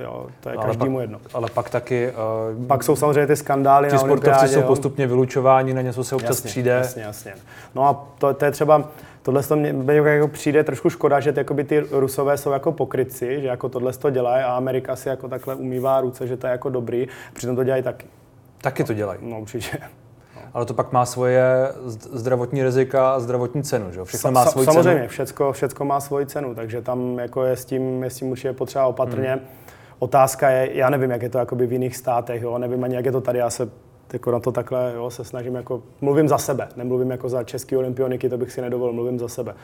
Jo, 0.00 0.26
to 0.40 0.48
je 0.48 0.56
každému 0.56 1.00
jedno. 1.00 1.20
Ale 1.34 1.48
pak 1.54 1.70
taky... 1.70 2.12
Uh, 2.58 2.66
pak 2.66 2.82
jsou 2.82 2.96
samozřejmě 2.96 3.26
ty 3.26 3.36
skandály 3.36 3.90
Ti 3.90 3.98
sportovci 3.98 4.48
jsou 4.48 4.60
jo. 4.60 4.66
postupně 4.66 5.06
vylučováni, 5.06 5.74
na 5.74 5.82
něco 5.82 6.04
se 6.04 6.14
občas 6.14 6.30
jasně, 6.30 6.48
přijde. 6.48 6.70
Jasně, 6.70 7.02
jasně. 7.02 7.34
No 7.74 7.84
a 7.84 8.06
to, 8.18 8.34
to 8.34 8.44
je 8.44 8.50
třeba, 8.50 8.88
tohle 9.22 9.42
to 9.42 9.56
mě 9.56 9.74
jako 9.94 10.28
přijde 10.28 10.64
trošku 10.64 10.90
škoda, 10.90 11.20
že 11.20 11.32
ty, 11.32 11.64
ty 11.64 11.84
rusové 11.90 12.36
jsou 12.36 12.50
jako 12.50 12.72
pokrytci, 12.72 13.40
že 13.40 13.46
jako 13.46 13.68
tohle 13.68 13.92
to 13.92 14.10
dělají 14.10 14.44
a 14.44 14.56
Amerika 14.56 14.96
si 14.96 15.08
jako 15.08 15.28
takhle 15.28 15.54
umývá 15.54 16.00
ruce, 16.00 16.26
že 16.26 16.36
to 16.36 16.46
je 16.46 16.50
jako 16.50 16.68
dobrý, 16.68 17.08
přitom 17.32 17.56
to 17.56 17.64
dělají 17.64 17.82
taky. 17.82 18.06
Taky 18.64 18.84
to 18.84 18.94
dělají. 18.94 19.18
No 19.22 19.40
určitě. 19.40 19.78
Ale 20.54 20.64
to 20.64 20.74
pak 20.74 20.92
má 20.92 21.06
svoje 21.06 21.72
zdravotní 22.12 22.62
rizika 22.62 23.14
a 23.14 23.20
zdravotní 23.20 23.62
cenu, 23.62 23.92
že 23.92 24.04
Všechno 24.04 24.30
má 24.32 24.46
svoji 24.46 24.64
Samozřejmě, 24.64 24.98
cenu. 24.98 25.08
Všechno, 25.08 25.52
všechno 25.52 25.86
má 25.86 26.00
svoji 26.00 26.26
cenu, 26.26 26.54
takže 26.54 26.82
tam 26.82 27.18
jako 27.18 27.44
je 27.44 27.56
s 27.56 27.64
tím, 27.64 28.02
je 28.02 28.10
s 28.10 28.16
tím 28.16 28.28
určitě 28.30 28.52
potřeba 28.52 28.86
opatrně. 28.86 29.28
Hmm. 29.32 29.40
Otázka 29.98 30.50
je, 30.50 30.76
já 30.76 30.90
nevím, 30.90 31.10
jak 31.10 31.22
je 31.22 31.28
to 31.28 31.38
jakoby 31.38 31.66
v 31.66 31.72
jiných 31.72 31.96
státech, 31.96 32.42
jo? 32.42 32.58
nevím 32.58 32.84
ani, 32.84 32.94
jak 32.94 33.04
je 33.04 33.12
to 33.12 33.20
tady, 33.20 33.38
já 33.38 33.50
se 33.50 33.70
jako 34.14 34.30
na 34.30 34.40
to 34.40 34.52
takhle 34.52 34.92
jo, 34.94 35.10
se 35.10 35.24
snažím 35.24 35.54
jako, 35.54 35.82
mluvím 36.00 36.28
za 36.28 36.38
sebe, 36.38 36.68
nemluvím 36.76 37.10
jako 37.10 37.28
za 37.28 37.42
český 37.42 37.76
olympioniky, 37.76 38.28
to 38.28 38.38
bych 38.38 38.52
si 38.52 38.60
nedovolil, 38.60 38.92
mluvím 38.92 39.18
za 39.18 39.28
sebe. 39.28 39.54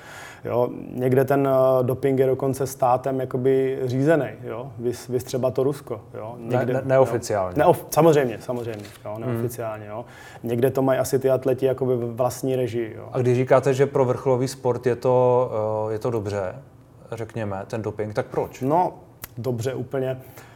Jo, 0.45 0.69
někde 0.93 1.25
ten 1.25 1.49
uh, 1.49 1.87
doping 1.87 2.19
je 2.19 2.27
dokonce 2.27 2.67
státem 2.67 3.21
jakoby 3.21 3.79
řízený, 3.85 4.29
jo, 4.43 4.73
vys, 4.79 5.09
vys 5.09 5.25
třeba 5.25 5.51
to 5.51 5.63
Rusko, 5.63 6.01
jo. 6.15 6.35
Někde, 6.39 6.73
ne, 6.73 6.81
ne, 6.81 6.89
neoficiálně. 6.89 7.55
Jo, 7.55 7.59
neof, 7.59 7.87
samozřejmě, 7.91 8.39
samozřejmě, 8.41 8.85
jo, 9.05 9.15
mhm. 9.19 9.21
neoficiálně, 9.21 9.87
jo. 9.87 10.05
Někde 10.43 10.71
to 10.71 10.83
mají 10.83 10.99
asi 10.99 11.19
ty 11.19 11.31
atleti 11.31 11.67
jakoby 11.67 11.97
vlastní 11.97 12.57
režii, 12.57 12.95
jo. 12.97 13.09
A 13.13 13.19
když 13.19 13.37
říkáte, 13.37 13.75
že 13.75 13.87
pro 13.87 14.05
vrcholový 14.05 14.49
sport 14.49 14.87
je 14.87 14.97
to, 14.97 15.51
uh, 15.85 15.93
je 15.93 15.99
to 15.99 16.11
dobře, 16.11 16.55
řekněme, 17.13 17.63
ten 17.67 17.83
doping, 17.83 18.15
tak 18.15 18.27
proč? 18.27 18.61
No, 18.61 18.93
dobře 19.39 19.75
úplně. 19.75 20.13
Uh, 20.13 20.50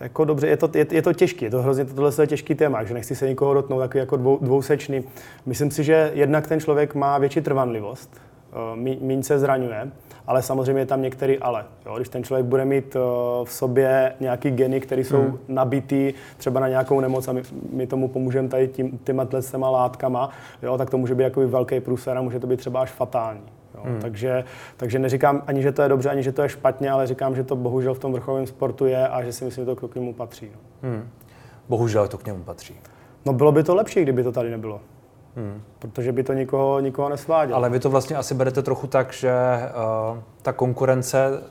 jako 0.00 0.24
dobře, 0.24 0.46
je 0.46 0.56
to, 0.56 0.70
je, 0.74 0.86
je 0.90 1.02
to 1.02 1.12
těžké, 1.12 1.46
je 1.46 1.50
to 1.50 1.62
hrozně 1.62 1.84
tohle 1.84 2.10
je 2.20 2.26
těžký 2.26 2.54
téma, 2.54 2.84
že 2.84 2.94
nechci 2.94 3.14
se 3.14 3.28
nikoho 3.28 3.54
dotknout 3.54 3.80
takový 3.80 3.98
jako 3.98 4.16
dvou, 4.16 4.38
dvousečný. 4.42 5.04
Myslím 5.46 5.70
si, 5.70 5.84
že 5.84 6.10
jednak 6.14 6.46
ten 6.46 6.60
člověk 6.60 6.94
má 6.94 7.18
větší 7.18 7.40
trvanlivost, 7.40 8.20
uh, 8.72 8.76
míň 9.00 9.22
se 9.22 9.38
zraňuje, 9.38 9.90
ale 10.26 10.42
samozřejmě 10.42 10.82
je 10.82 10.86
tam 10.86 11.02
některý 11.02 11.38
ale. 11.38 11.64
Jo? 11.86 11.96
Když 11.96 12.08
ten 12.08 12.24
člověk 12.24 12.46
bude 12.46 12.64
mít 12.64 12.96
uh, 12.96 13.02
v 13.44 13.52
sobě 13.52 14.12
nějaký 14.20 14.50
geny, 14.50 14.80
které 14.80 15.04
jsou 15.04 15.22
hmm. 15.22 15.38
nabitý 15.48 16.14
třeba 16.36 16.60
na 16.60 16.68
nějakou 16.68 17.00
nemoc 17.00 17.28
a 17.28 17.32
my, 17.32 17.42
my 17.72 17.86
tomu 17.86 18.08
pomůžeme 18.08 18.48
tady 18.48 18.68
tím, 18.68 18.98
těma 19.04 19.70
látkama, 19.70 20.30
jo? 20.62 20.78
tak 20.78 20.90
to 20.90 20.98
může 20.98 21.14
být 21.14 21.24
jako 21.24 21.48
velký 21.48 21.80
průser 21.80 22.18
a 22.18 22.22
může 22.22 22.40
to 22.40 22.46
být 22.46 22.56
třeba 22.56 22.80
až 22.80 22.90
fatální. 22.90 23.40
Jo. 23.76 23.82
Hmm. 23.84 24.00
Takže, 24.00 24.44
takže 24.76 24.98
neříkám 24.98 25.42
ani, 25.46 25.62
že 25.62 25.72
to 25.72 25.82
je 25.82 25.88
dobře, 25.88 26.10
ani, 26.10 26.22
že 26.22 26.32
to 26.32 26.42
je 26.42 26.48
špatně, 26.48 26.90
ale 26.90 27.06
říkám, 27.06 27.36
že 27.36 27.44
to 27.44 27.56
bohužel 27.56 27.94
v 27.94 27.98
tom 27.98 28.12
vrcholovém 28.12 28.46
sportu 28.46 28.86
je 28.86 29.08
a 29.08 29.22
že 29.22 29.32
si 29.32 29.44
myslím, 29.44 29.64
že 29.64 29.74
to 29.74 29.88
k 29.88 29.94
němu 29.94 30.14
patří. 30.14 30.50
No. 30.54 30.88
Hmm. 30.88 31.08
Bohužel 31.68 32.08
to 32.08 32.18
k 32.18 32.26
němu 32.26 32.42
patří. 32.42 32.76
No 33.26 33.32
bylo 33.32 33.52
by 33.52 33.62
to 33.62 33.74
lepší, 33.74 34.02
kdyby 34.02 34.22
to 34.22 34.32
tady 34.32 34.50
nebylo. 34.50 34.80
Hmm. 35.36 35.62
Protože 35.78 36.12
by 36.12 36.22
to 36.22 36.32
nikoho, 36.32 36.80
nikoho 36.80 37.08
nesvádělo. 37.08 37.56
Ale 37.56 37.70
vy 37.70 37.80
to 37.80 37.90
vlastně 37.90 38.16
asi 38.16 38.34
berete 38.34 38.62
trochu 38.62 38.86
tak, 38.86 39.12
že 39.12 39.32
uh, 40.12 40.18
ta 40.42 40.52
konkurence... 40.52 41.42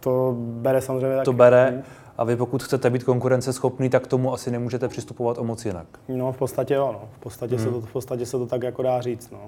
To 0.00 0.34
bere 0.38 0.80
samozřejmě 0.80 1.16
taky. 1.16 1.24
To 1.24 1.32
bere. 1.32 1.70
Hmm. 1.70 1.82
A 2.18 2.24
vy 2.24 2.36
pokud 2.36 2.62
chcete 2.62 2.90
být 2.90 3.04
konkurenceschopný, 3.04 3.88
tak 3.88 4.04
k 4.04 4.06
tomu 4.06 4.32
asi 4.32 4.50
nemůžete 4.50 4.88
přistupovat 4.88 5.38
o 5.38 5.44
moc 5.44 5.64
jinak. 5.64 5.86
No 6.08 6.32
v 6.32 6.38
podstatě 6.38 6.74
jo, 6.74 6.90
no. 6.92 7.08
v, 7.16 7.18
podstatě 7.18 7.56
hmm. 7.56 7.64
se 7.64 7.70
to, 7.70 7.80
v 7.80 7.92
podstatě 7.92 8.26
se 8.26 8.38
to 8.38 8.46
tak 8.46 8.62
jako 8.62 8.82
dá 8.82 9.00
říct. 9.00 9.30
No. 9.30 9.38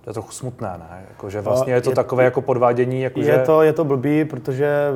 No. 0.00 0.04
To 0.04 0.10
je 0.10 0.14
trochu 0.14 0.32
smutné, 0.32 0.70
ne? 0.78 1.04
Jako, 1.08 1.30
že 1.30 1.40
vlastně 1.40 1.72
je 1.72 1.80
to 1.80 1.90
je, 1.90 1.96
takové 1.96 2.24
jako 2.24 2.40
podvádění. 2.40 3.02
Jako, 3.02 3.20
je, 3.20 3.24
že... 3.24 3.38
to, 3.38 3.62
je 3.62 3.72
to 3.72 3.84
blbý, 3.84 4.24
protože 4.24 4.88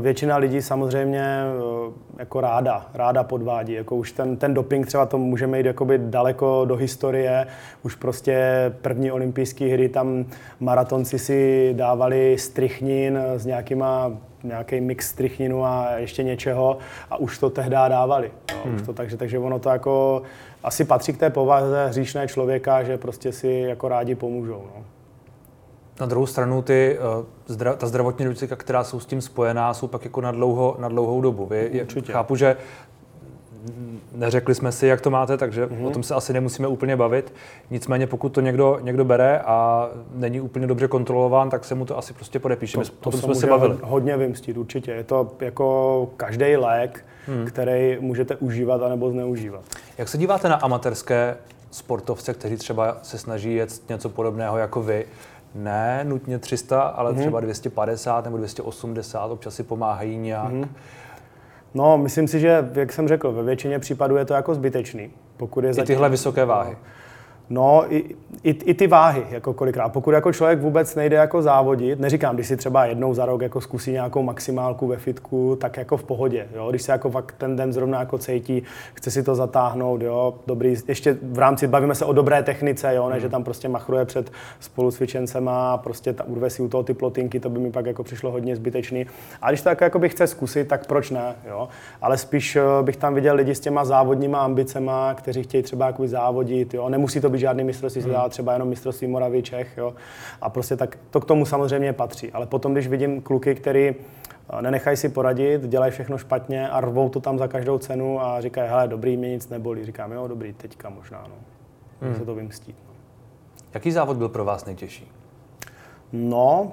většina 0.00 0.36
lidí 0.36 0.62
samozřejmě 0.62 1.22
eh, 1.22 1.92
jako 2.18 2.40
ráda, 2.40 2.86
ráda 2.94 3.22
podvádí. 3.24 3.72
Jako 3.72 3.96
už 3.96 4.12
ten, 4.12 4.36
ten 4.36 4.54
doping 4.54 4.86
třeba 4.86 5.06
to 5.06 5.18
můžeme 5.18 5.58
jít 5.58 5.66
jakoby 5.66 5.98
daleko 5.98 6.64
do 6.64 6.76
historie. 6.76 7.46
Už 7.82 7.94
prostě 7.94 8.36
první 8.82 9.12
olympijské 9.12 9.64
hry 9.64 9.88
tam 9.88 10.24
maratonci 10.60 11.18
si 11.18 11.72
dávali 11.76 12.36
strychnin 12.38 13.18
s 13.36 13.46
nějakýma 13.46 14.12
nějaký 14.44 14.80
mix 14.80 15.08
strychninu 15.08 15.64
a 15.64 15.90
ještě 15.96 16.22
něčeho 16.22 16.78
a 17.10 17.16
už 17.16 17.38
to 17.38 17.50
tehdy 17.50 17.70
dávali. 17.70 18.30
No, 18.52 18.62
hmm. 18.64 18.74
už 18.74 18.82
to, 18.82 18.92
takže, 18.92 19.16
takže 19.16 19.38
ono 19.38 19.58
to 19.58 19.68
jako 19.68 20.22
asi 20.62 20.84
patří 20.84 21.12
k 21.12 21.18
té 21.18 21.30
povaze 21.30 21.86
hříšné 21.86 22.28
člověka, 22.28 22.82
že 22.82 22.98
prostě 22.98 23.32
si 23.32 23.48
jako 23.48 23.88
rádi 23.88 24.14
pomůžou. 24.14 24.62
No. 24.76 24.84
Na 26.00 26.06
druhou 26.06 26.26
stranu 26.26 26.62
ty, 26.62 26.98
eh, 27.56 27.76
ta 27.76 27.86
zdravotní 27.86 28.28
rizika, 28.28 28.56
která 28.56 28.84
jsou 28.84 29.00
s 29.00 29.06
tím 29.06 29.20
spojená, 29.20 29.74
jsou 29.74 29.86
pak 29.86 30.04
jako 30.04 30.20
na, 30.20 30.30
dlouho, 30.30 30.76
na 30.78 30.88
dlouhou 30.88 31.20
dobu. 31.20 31.46
Vy, 31.46 31.80
Určitě. 31.82 32.12
Chápu, 32.12 32.36
že 32.36 32.56
neřekli 34.14 34.54
jsme 34.54 34.72
si, 34.72 34.86
jak 34.86 35.00
to 35.00 35.10
máte, 35.10 35.36
takže 35.36 35.66
mm-hmm. 35.66 35.86
o 35.86 35.90
tom 35.90 36.02
se 36.02 36.14
asi 36.14 36.32
nemusíme 36.32 36.68
úplně 36.68 36.96
bavit. 36.96 37.32
Nicméně 37.70 38.06
pokud 38.06 38.28
to 38.28 38.40
někdo, 38.40 38.78
někdo 38.82 39.04
bere 39.04 39.40
a 39.40 39.88
není 40.14 40.40
úplně 40.40 40.66
dobře 40.66 40.88
kontrolován, 40.88 41.50
tak 41.50 41.64
se 41.64 41.74
mu 41.74 41.84
to 41.84 41.98
asi 41.98 42.12
prostě 42.12 42.38
podepíše. 42.38 42.78
To, 42.78 42.84
to, 43.00 43.10
to 43.10 43.18
jsme 43.18 43.34
se 43.34 43.46
bavili. 43.46 43.76
Hodně 43.82 44.16
vymstit, 44.16 44.56
určitě. 44.56 44.90
Je 44.90 45.04
to 45.04 45.32
jako 45.40 46.08
každý 46.16 46.56
lék, 46.56 47.04
hmm. 47.26 47.46
který 47.46 47.96
můžete 48.00 48.36
užívat 48.36 48.82
anebo 48.82 49.10
zneužívat. 49.10 49.62
Jak 49.98 50.08
se 50.08 50.18
díváte 50.18 50.48
na 50.48 50.56
amatérské 50.56 51.36
sportovce, 51.70 52.34
kteří 52.34 52.56
třeba 52.56 52.98
se 53.02 53.18
snaží 53.18 53.54
jet 53.54 53.82
něco 53.88 54.08
podobného 54.08 54.58
jako 54.58 54.82
vy? 54.82 55.06
Ne 55.54 56.00
nutně 56.04 56.38
300, 56.38 56.82
ale 56.82 57.10
hmm. 57.10 57.20
třeba 57.20 57.40
250 57.40 58.24
nebo 58.24 58.36
280, 58.36 59.26
občas 59.26 59.54
si 59.54 59.62
pomáhají 59.62 60.16
nějak. 60.18 60.50
Hmm. 60.50 60.68
No, 61.76 61.98
myslím 61.98 62.28
si, 62.28 62.40
že, 62.40 62.68
jak 62.74 62.92
jsem 62.92 63.08
řekl, 63.08 63.32
ve 63.32 63.42
většině 63.42 63.78
případů 63.78 64.16
je 64.16 64.24
to 64.24 64.34
jako 64.34 64.54
zbytečný. 64.54 65.10
Pokud 65.36 65.64
je 65.64 65.70
I 65.70 65.74
zatím, 65.74 65.86
tyhle 65.86 66.08
vysoké 66.08 66.44
váhy. 66.44 66.76
No, 67.50 67.84
i, 67.94 68.16
i, 68.42 68.50
i 68.50 68.74
ty 68.74 68.86
váhy, 68.86 69.26
jako 69.30 69.52
kolikrát. 69.54 69.88
Pokud 69.88 70.10
jako 70.10 70.32
člověk 70.32 70.60
vůbec 70.60 70.94
nejde 70.94 71.16
jako 71.16 71.42
závodit, 71.42 72.00
neříkám, 72.00 72.34
když 72.34 72.46
si 72.46 72.56
třeba 72.56 72.84
jednou 72.84 73.14
za 73.14 73.26
rok 73.26 73.42
jako 73.42 73.60
zkusí 73.60 73.92
nějakou 73.92 74.22
maximálku 74.22 74.86
ve 74.86 74.96
fitku, 74.96 75.56
tak 75.60 75.76
jako 75.76 75.96
v 75.96 76.04
pohodě. 76.04 76.48
Jo? 76.54 76.70
Když 76.70 76.82
se 76.82 76.92
jako 76.92 77.10
fakt 77.10 77.34
ten 77.38 77.56
den 77.56 77.72
zrovna 77.72 78.00
jako 78.00 78.18
cítí, 78.18 78.62
chce 78.94 79.10
si 79.10 79.22
to 79.22 79.34
zatáhnout, 79.34 80.02
jo? 80.02 80.34
dobrý, 80.46 80.74
ještě 80.88 81.16
v 81.22 81.38
rámci, 81.38 81.66
bavíme 81.66 81.94
se 81.94 82.04
o 82.04 82.12
dobré 82.12 82.42
technice, 82.42 82.94
jo? 82.94 83.08
ne, 83.08 83.14
mm. 83.14 83.20
že 83.20 83.28
tam 83.28 83.44
prostě 83.44 83.68
machruje 83.68 84.04
před 84.04 84.30
spolucvičencema 84.60 85.72
a 85.72 85.76
prostě 85.76 86.12
ta, 86.12 86.24
urve 86.24 86.50
si 86.50 86.62
u 86.62 86.68
toho 86.68 86.82
ty 86.82 86.94
plotinky, 86.94 87.40
to 87.40 87.50
by 87.50 87.58
mi 87.58 87.70
pak 87.70 87.86
jako 87.86 88.02
přišlo 88.02 88.30
hodně 88.30 88.56
zbytečný. 88.56 89.06
A 89.42 89.50
když 89.50 89.62
to 89.62 89.68
jako, 89.68 89.84
jako 89.84 89.98
by 89.98 90.08
chce 90.08 90.26
zkusit, 90.26 90.68
tak 90.68 90.86
proč 90.86 91.10
ne? 91.10 91.34
Jo? 91.48 91.68
Ale 92.02 92.18
spíš 92.18 92.56
eh, 92.56 92.62
bych 92.82 92.96
tam 92.96 93.14
viděl 93.14 93.34
lidi 93.34 93.54
s 93.54 93.60
těma 93.60 93.84
závodníma 93.84 94.44
ambicema, 94.44 95.14
kteří 95.14 95.42
chtějí 95.42 95.62
třeba 95.62 95.86
jako 95.86 96.08
závodit, 96.08 96.74
jo? 96.74 96.88
nemusí 96.88 97.20
to 97.20 97.30
být 97.30 97.35
žádný 97.38 97.64
mistrovství 97.64 98.02
hmm. 98.02 98.10
světa, 98.10 98.28
třeba 98.28 98.52
jenom 98.52 98.68
mistrovství 98.68 99.06
Moravy, 99.06 99.42
Čech, 99.42 99.76
jo. 99.76 99.94
A 100.40 100.50
prostě 100.50 100.76
tak 100.76 100.98
to 101.10 101.20
k 101.20 101.24
tomu 101.24 101.46
samozřejmě 101.46 101.92
patří. 101.92 102.32
Ale 102.32 102.46
potom, 102.46 102.72
když 102.72 102.88
vidím 102.88 103.22
kluky, 103.22 103.54
který 103.54 103.88
eh, 103.88 104.62
nenechají 104.62 104.96
si 104.96 105.08
poradit, 105.08 105.62
dělají 105.62 105.92
všechno 105.92 106.18
špatně 106.18 106.68
a 106.68 106.80
rvou 106.80 107.08
to 107.08 107.20
tam 107.20 107.38
za 107.38 107.48
každou 107.48 107.78
cenu 107.78 108.20
a 108.20 108.40
říkají, 108.40 108.70
hele, 108.70 108.88
dobrý, 108.88 109.16
mě 109.16 109.28
nic 109.28 109.48
nebolí. 109.48 109.84
Říkám, 109.84 110.12
jo, 110.12 110.28
dobrý, 110.28 110.52
teďka 110.52 110.88
možná, 110.88 111.24
no. 111.28 111.34
Hmm. 112.00 112.14
se 112.16 112.24
to 112.24 112.34
vymstít. 112.34 112.76
No. 112.88 112.94
Jaký 113.74 113.92
závod 113.92 114.16
byl 114.16 114.28
pro 114.28 114.44
vás 114.44 114.64
nejtěžší? 114.64 115.12
No, 116.12 116.72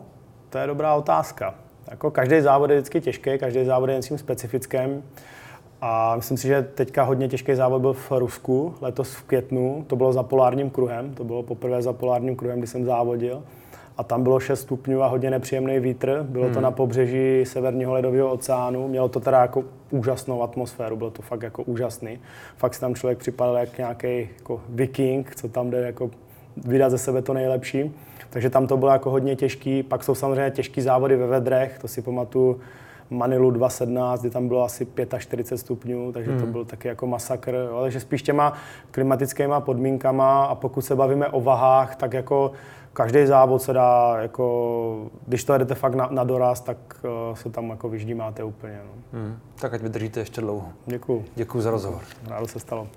to 0.50 0.58
je 0.58 0.68
dobrá 0.68 0.96
otázka. 0.96 1.56
Jako 1.92 2.12
každý 2.12 2.42
závod 2.42 2.70
je 2.70 2.76
vždycky 2.76 3.02
těžký, 3.02 3.38
každý 3.38 3.66
závod 3.66 3.90
je 3.90 3.96
něčím 3.96 4.18
specifickým. 4.18 5.04
A 5.86 6.16
myslím 6.16 6.38
si, 6.38 6.48
že 6.48 6.62
teďka 6.62 7.04
hodně 7.04 7.28
těžký 7.28 7.56
závod 7.56 7.82
byl 7.82 7.94
v 7.94 8.12
Rusku, 8.12 8.76
letos 8.82 9.14
v 9.14 9.24
květnu. 9.24 9.86
To 9.88 9.96
bylo 9.96 10.14
za 10.14 10.24
polárním 10.24 10.70
kruhem, 10.70 11.14
to 11.14 11.24
bylo 11.24 11.44
poprvé 11.44 11.82
za 11.82 11.94
polárním 11.94 12.36
kruhem, 12.36 12.58
kdy 12.58 12.68
jsem 12.68 12.86
závodil. 12.86 13.44
A 13.98 14.04
tam 14.04 14.24
bylo 14.24 14.40
6 14.40 14.60
stupňů 14.60 15.04
a 15.04 15.08
hodně 15.08 15.30
nepříjemný 15.30 15.80
vítr. 15.80 16.26
Bylo 16.30 16.46
hmm. 16.46 16.54
to 16.54 16.62
na 16.62 16.72
pobřeží 16.72 17.46
Severního 17.46 17.94
ledového 17.94 18.32
oceánu. 18.32 18.88
Mělo 18.88 19.10
to 19.10 19.20
teda 19.20 19.42
jako 19.42 19.64
úžasnou 19.92 20.44
atmosféru, 20.44 20.96
bylo 20.96 21.12
to 21.12 21.22
fakt 21.22 21.42
jako 21.42 21.64
úžasný. 21.64 22.20
Fakt 22.58 22.74
si 22.74 22.82
tam 22.82 22.96
člověk 22.96 23.18
připadal 23.18 23.58
jak 23.58 23.78
nějaký 23.78 24.30
jako 24.38 24.62
viking, 24.70 25.36
co 25.36 25.48
tam 25.48 25.70
jde 25.70 25.78
jako 25.82 26.12
vydat 26.66 26.90
ze 26.90 26.98
sebe 26.98 27.22
to 27.22 27.34
nejlepší. 27.34 27.92
Takže 28.30 28.50
tam 28.50 28.68
to 28.68 28.78
bylo 28.78 28.92
jako 28.92 29.10
hodně 29.10 29.36
těžký. 29.36 29.84
Pak 29.84 30.04
jsou 30.04 30.16
samozřejmě 30.16 30.52
těžký 30.52 30.82
závody 30.82 31.16
ve 31.16 31.28
vedrech, 31.28 31.80
to 31.82 31.88
si 31.88 32.02
pamatuju 32.02 32.60
Manilu 33.14 33.52
2.17, 33.52 34.20
kdy 34.20 34.30
tam 34.30 34.48
bylo 34.48 34.64
asi 34.64 34.88
45 35.20 35.58
stupňů, 35.58 36.12
takže 36.12 36.32
hmm. 36.32 36.40
to 36.40 36.46
byl 36.46 36.66
taky 36.66 36.88
jako 36.88 37.08
masakr. 37.08 37.54
Jo. 37.54 37.82
Takže 37.82 38.00
spíš 38.00 38.22
těma 38.22 38.54
klimatickými 38.92 39.54
podmínkama 39.60 40.46
a 40.46 40.56
pokud 40.56 40.82
se 40.82 40.96
bavíme 40.96 41.28
o 41.28 41.42
vahách, 41.42 41.96
tak 41.96 42.14
jako 42.14 42.52
každý 42.94 43.26
závod 43.26 43.62
se 43.62 43.74
dá, 43.74 44.18
jako, 44.22 45.10
když 45.28 45.44
to 45.44 45.54
jedete 45.54 45.76
fakt 45.76 45.96
na, 45.96 46.08
na 46.12 46.24
doraz, 46.24 46.62
tak 46.62 46.78
uh, 47.30 47.36
se 47.36 47.50
tam 47.50 47.70
jako 47.70 47.90
vyždímáte 47.90 48.44
úplně. 48.44 48.82
No. 48.86 49.20
Hmm. 49.20 49.38
Tak 49.62 49.74
ať 49.74 49.82
vydržíte 49.82 50.20
ještě 50.20 50.42
dlouho. 50.42 50.70
Děkuju. 50.86 51.26
Děkuji 51.36 51.62
za 51.62 51.72
rozhovor. 51.72 52.02
Rádo 52.28 52.48
se 52.48 52.60
stalo. 52.60 52.88